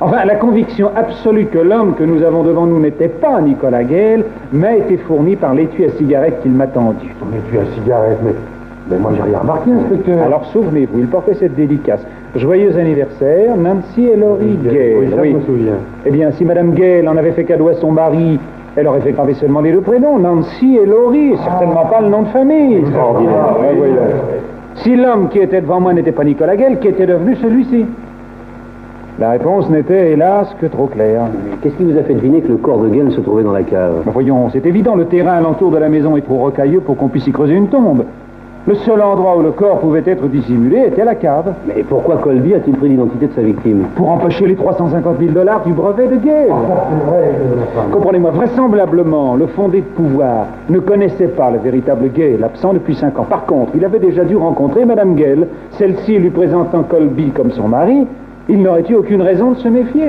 Enfin, 0.00 0.24
la 0.24 0.36
conviction 0.36 0.90
absolue 0.94 1.46
que 1.46 1.58
l'homme 1.58 1.94
que 1.94 2.04
nous 2.04 2.22
avons 2.22 2.42
devant 2.42 2.66
nous 2.66 2.78
n'était 2.78 3.08
pas 3.08 3.40
Nicolas 3.40 3.84
Gale 3.84 4.24
m'a 4.52 4.76
été 4.76 4.96
fournie 4.96 5.36
par 5.36 5.54
l'étui 5.54 5.84
à 5.84 5.90
cigarette 5.90 6.40
qu'il 6.42 6.52
m'a 6.52 6.66
tendu. 6.68 7.14
Son 7.18 7.36
étui 7.36 7.58
à 7.58 7.74
cigarette, 7.74 8.18
mais, 8.24 8.32
mais 8.90 8.98
moi 8.98 9.10
j'ai 9.16 9.22
rien 9.22 9.38
remarqué, 9.40 9.70
inspecteur. 9.72 10.22
Alors 10.24 10.44
souvenez-vous, 10.46 11.00
il 11.00 11.06
portait 11.08 11.34
cette 11.34 11.54
dédicace. 11.54 12.04
Joyeux 12.36 12.76
anniversaire, 12.76 13.56
Nancy 13.56 14.06
et 14.06 14.16
Laurie 14.16 14.58
Gale. 14.62 14.74
Oui, 15.00 15.10
ça 15.10 15.24
je 15.24 15.30
me 15.30 15.40
souviens. 15.40 15.72
Eh 16.06 16.10
bien, 16.10 16.30
si 16.32 16.44
Madame 16.44 16.74
Gale 16.74 17.08
en 17.08 17.16
avait 17.16 17.32
fait 17.32 17.44
cadeau 17.44 17.68
à 17.68 17.74
son 17.74 17.90
mari, 17.90 18.38
elle 18.76 18.86
aurait 18.86 19.00
fait 19.00 19.12
graver 19.12 19.34
seulement 19.34 19.60
les 19.60 19.72
deux 19.72 19.80
prénoms, 19.80 20.18
Nancy 20.18 20.78
et 20.80 20.86
Laurie, 20.86 21.36
certainement 21.42 21.86
pas 21.86 22.00
le 22.00 22.08
nom 22.08 22.22
de 22.22 22.28
famille. 22.28 22.76
Extraordinaire. 22.76 23.34
Si 24.76 24.94
l'homme 24.94 25.28
qui 25.30 25.40
était 25.40 25.60
devant 25.60 25.80
moi 25.80 25.92
n'était 25.92 26.12
pas 26.12 26.22
Nicolas 26.22 26.54
Gale, 26.54 26.78
qui 26.78 26.86
était 26.86 27.06
devenu 27.06 27.34
celui-ci? 27.36 27.86
La 29.20 29.30
réponse 29.30 29.68
n'était, 29.68 30.12
hélas, 30.12 30.54
que 30.60 30.66
trop 30.66 30.86
claire. 30.86 31.22
Qu'est-ce 31.60 31.74
qui 31.74 31.82
vous 31.82 31.98
a 31.98 32.02
fait 32.02 32.14
deviner 32.14 32.40
que 32.40 32.48
le 32.48 32.56
corps 32.56 32.78
de 32.78 32.88
Gale 32.88 33.10
se 33.10 33.20
trouvait 33.20 33.42
dans 33.42 33.52
la 33.52 33.64
cave? 33.64 34.02
Ben 34.04 34.12
voyons, 34.12 34.48
c'est 34.50 34.64
évident, 34.64 34.94
le 34.94 35.06
terrain 35.06 35.32
alentour 35.32 35.72
de 35.72 35.78
la 35.78 35.88
maison 35.88 36.16
est 36.16 36.20
trop 36.20 36.36
rocailleux 36.36 36.80
pour 36.80 36.96
qu'on 36.96 37.08
puisse 37.08 37.26
y 37.26 37.32
creuser 37.32 37.54
une 37.54 37.66
tombe. 37.66 38.04
Le 38.68 38.74
seul 38.76 39.00
endroit 39.00 39.36
où 39.36 39.42
le 39.42 39.50
corps 39.50 39.80
pouvait 39.80 40.04
être 40.06 40.28
dissimulé 40.28 40.84
était 40.86 41.04
la 41.04 41.16
cave. 41.16 41.52
Mais 41.66 41.82
pourquoi 41.82 42.18
Colby 42.18 42.54
a-t-il 42.54 42.76
pris 42.76 42.90
l'identité 42.90 43.26
de 43.26 43.32
sa 43.32 43.40
victime? 43.40 43.86
Pour 43.96 44.08
empocher 44.10 44.46
les 44.46 44.54
350 44.54 45.18
000 45.18 45.32
dollars 45.32 45.64
du 45.64 45.72
brevet 45.72 46.06
de 46.06 46.16
Gale. 46.16 46.52
Comprenez-moi, 47.90 48.30
vraisemblablement, 48.30 49.34
le 49.34 49.46
fondé 49.48 49.80
de 49.80 49.86
pouvoir 49.86 50.46
ne 50.68 50.78
connaissait 50.78 51.28
pas 51.28 51.50
le 51.50 51.58
véritable 51.58 52.12
Gale, 52.12 52.44
absent 52.44 52.74
depuis 52.74 52.94
cinq 52.94 53.18
ans. 53.18 53.26
Par 53.28 53.46
contre, 53.46 53.72
il 53.74 53.84
avait 53.84 53.98
déjà 53.98 54.22
dû 54.24 54.36
rencontrer 54.36 54.84
Madame 54.84 55.16
Gale, 55.16 55.48
celle-ci 55.72 56.18
lui 56.18 56.30
présentant 56.30 56.84
Colby 56.84 57.30
comme 57.30 57.50
son 57.50 57.66
mari. 57.66 58.06
Il 58.48 58.62
n'aurait 58.62 58.84
eu 58.88 58.94
aucune 58.94 59.20
raison 59.20 59.52
de 59.52 59.58
se 59.58 59.68
méfier. 59.68 60.08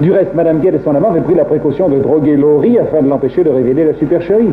Du 0.00 0.12
reste, 0.12 0.34
Madame 0.34 0.60
Gale 0.60 0.76
et 0.76 0.80
son 0.84 0.94
amant 0.94 1.10
avaient 1.10 1.20
pris 1.20 1.34
la 1.34 1.44
précaution 1.44 1.88
de 1.88 1.98
droguer 1.98 2.36
Laurie 2.36 2.78
afin 2.78 3.02
de 3.02 3.08
l'empêcher 3.08 3.42
de 3.42 3.50
révéler 3.50 3.84
la 3.84 3.94
supercherie. 3.94 4.52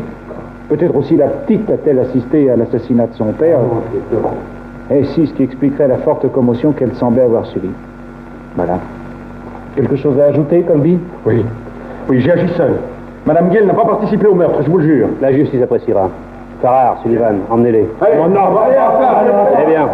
Peut-être 0.68 0.96
aussi 0.96 1.16
la 1.16 1.28
petite 1.28 1.70
a-t-elle 1.70 2.00
assisté 2.00 2.50
à 2.50 2.56
l'assassinat 2.56 3.06
de 3.06 3.14
son 3.14 3.26
père. 3.26 3.60
Et 4.90 5.04
si, 5.04 5.26
ce 5.26 5.32
qui 5.34 5.44
expliquerait 5.44 5.88
la 5.88 5.98
forte 5.98 6.30
commotion 6.32 6.72
qu'elle 6.72 6.94
semblait 6.94 7.22
avoir 7.22 7.46
subie. 7.46 7.70
Voilà. 8.56 8.80
Quelque 9.76 9.96
chose 9.96 10.18
à 10.18 10.24
ajouter, 10.24 10.62
Colby? 10.62 10.98
Oui. 11.24 11.44
Oui, 12.08 12.20
j'ai 12.20 12.32
agi 12.32 12.48
seul. 12.56 12.72
Madame 13.26 13.50
Gale 13.50 13.66
n'a 13.66 13.74
pas 13.74 13.84
participé 13.84 14.26
au 14.26 14.34
meurtre, 14.34 14.62
je 14.64 14.70
vous 14.70 14.78
le 14.78 14.84
jure. 14.84 15.08
La 15.20 15.32
justice 15.32 15.62
appréciera. 15.62 16.10
Farrar, 16.60 16.98
Sullivan, 17.02 17.36
emmenez-les. 17.50 17.86
Eh 19.62 19.66
bien, 19.70 19.88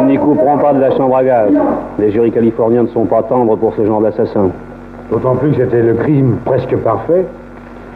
ils 0.00 0.06
n'y 0.06 0.18
couperont 0.18 0.58
pas 0.58 0.72
de 0.74 0.80
la 0.80 0.90
chambre 0.96 1.16
à 1.16 1.24
gaz. 1.24 1.50
Les 1.98 2.10
jurys 2.10 2.30
californiens 2.30 2.82
ne 2.82 2.88
sont 2.88 3.06
pas 3.06 3.22
tendres 3.22 3.56
pour 3.56 3.74
ce 3.74 3.84
genre 3.84 4.02
d'assassin. 4.02 4.50
D'autant 5.10 5.36
plus 5.36 5.52
que 5.52 5.64
c'était 5.64 5.82
le 5.82 5.94
crime 5.94 6.36
presque 6.44 6.76
parfait. 6.76 7.24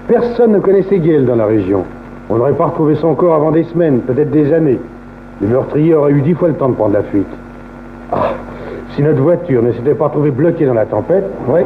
Personne 0.08 0.52
ne 0.52 0.58
connaissait 0.58 0.98
Gale 0.98 1.26
dans 1.26 1.36
la 1.36 1.44
région. 1.44 1.84
On 2.30 2.36
n'aurait 2.36 2.54
pas 2.54 2.66
retrouvé 2.66 2.94
son 2.94 3.14
corps 3.14 3.34
avant 3.34 3.50
des 3.50 3.64
semaines, 3.64 3.98
peut-être 4.00 4.30
des 4.30 4.52
années. 4.54 4.78
Le 5.42 5.48
meurtrier 5.48 5.94
aurait 5.94 6.12
eu 6.12 6.22
dix 6.22 6.34
fois 6.34 6.48
le 6.48 6.54
temps 6.54 6.70
de 6.70 6.74
prendre 6.74 6.94
la 6.94 7.02
fuite. 7.02 7.28
Ah, 8.10 8.30
si 8.94 9.02
notre 9.02 9.20
voiture 9.20 9.62
ne 9.62 9.72
s'était 9.72 9.94
pas 9.94 10.08
trouvée 10.08 10.30
bloquée 10.30 10.64
dans 10.64 10.74
la 10.74 10.86
tempête, 10.86 11.24
Oui. 11.48 11.60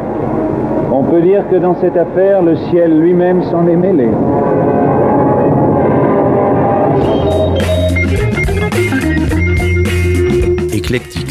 On 0.92 1.02
peut 1.02 1.20
dire 1.20 1.42
que 1.50 1.56
dans 1.56 1.74
cette 1.76 1.96
affaire, 1.96 2.42
le 2.42 2.56
ciel 2.56 2.98
lui-même 3.00 3.42
s'en 3.44 3.66
est 3.66 3.76
mêlé. 3.76 4.08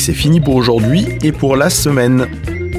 C'est 0.06 0.14
fini 0.14 0.40
pour 0.40 0.54
aujourd'hui 0.54 1.08
et 1.24 1.32
pour 1.32 1.56
la 1.56 1.72
semaine. 1.72 2.28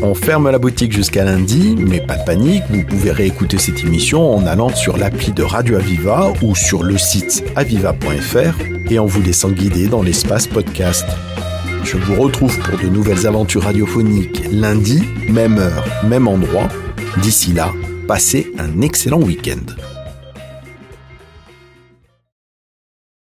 On 0.00 0.14
ferme 0.14 0.48
la 0.48 0.60
boutique 0.60 0.92
jusqu'à 0.92 1.24
lundi, 1.24 1.74
mais 1.76 2.00
pas 2.00 2.14
de 2.14 2.24
panique, 2.24 2.62
vous 2.70 2.84
pouvez 2.84 3.10
réécouter 3.10 3.58
cette 3.58 3.80
émission 3.80 4.32
en 4.32 4.46
allant 4.46 4.68
sur 4.68 4.96
l'appli 4.96 5.32
de 5.32 5.42
Radio 5.42 5.74
Aviva 5.74 6.32
ou 6.40 6.54
sur 6.54 6.84
le 6.84 6.96
site 6.96 7.42
aviva.fr 7.56 8.60
et 8.92 9.00
en 9.00 9.06
vous 9.06 9.22
laissant 9.22 9.50
guider 9.50 9.88
dans 9.88 10.04
l'espace 10.04 10.46
podcast. 10.46 11.04
Je 11.82 11.96
vous 11.96 12.14
retrouve 12.14 12.56
pour 12.60 12.78
de 12.78 12.86
nouvelles 12.86 13.26
aventures 13.26 13.64
radiophoniques 13.64 14.44
lundi, 14.52 15.02
même 15.28 15.58
heure, 15.58 15.84
même 16.08 16.28
endroit. 16.28 16.68
D'ici 17.22 17.52
là, 17.52 17.72
passez 18.06 18.52
un 18.56 18.82
excellent 18.82 19.20
week-end. 19.20 19.95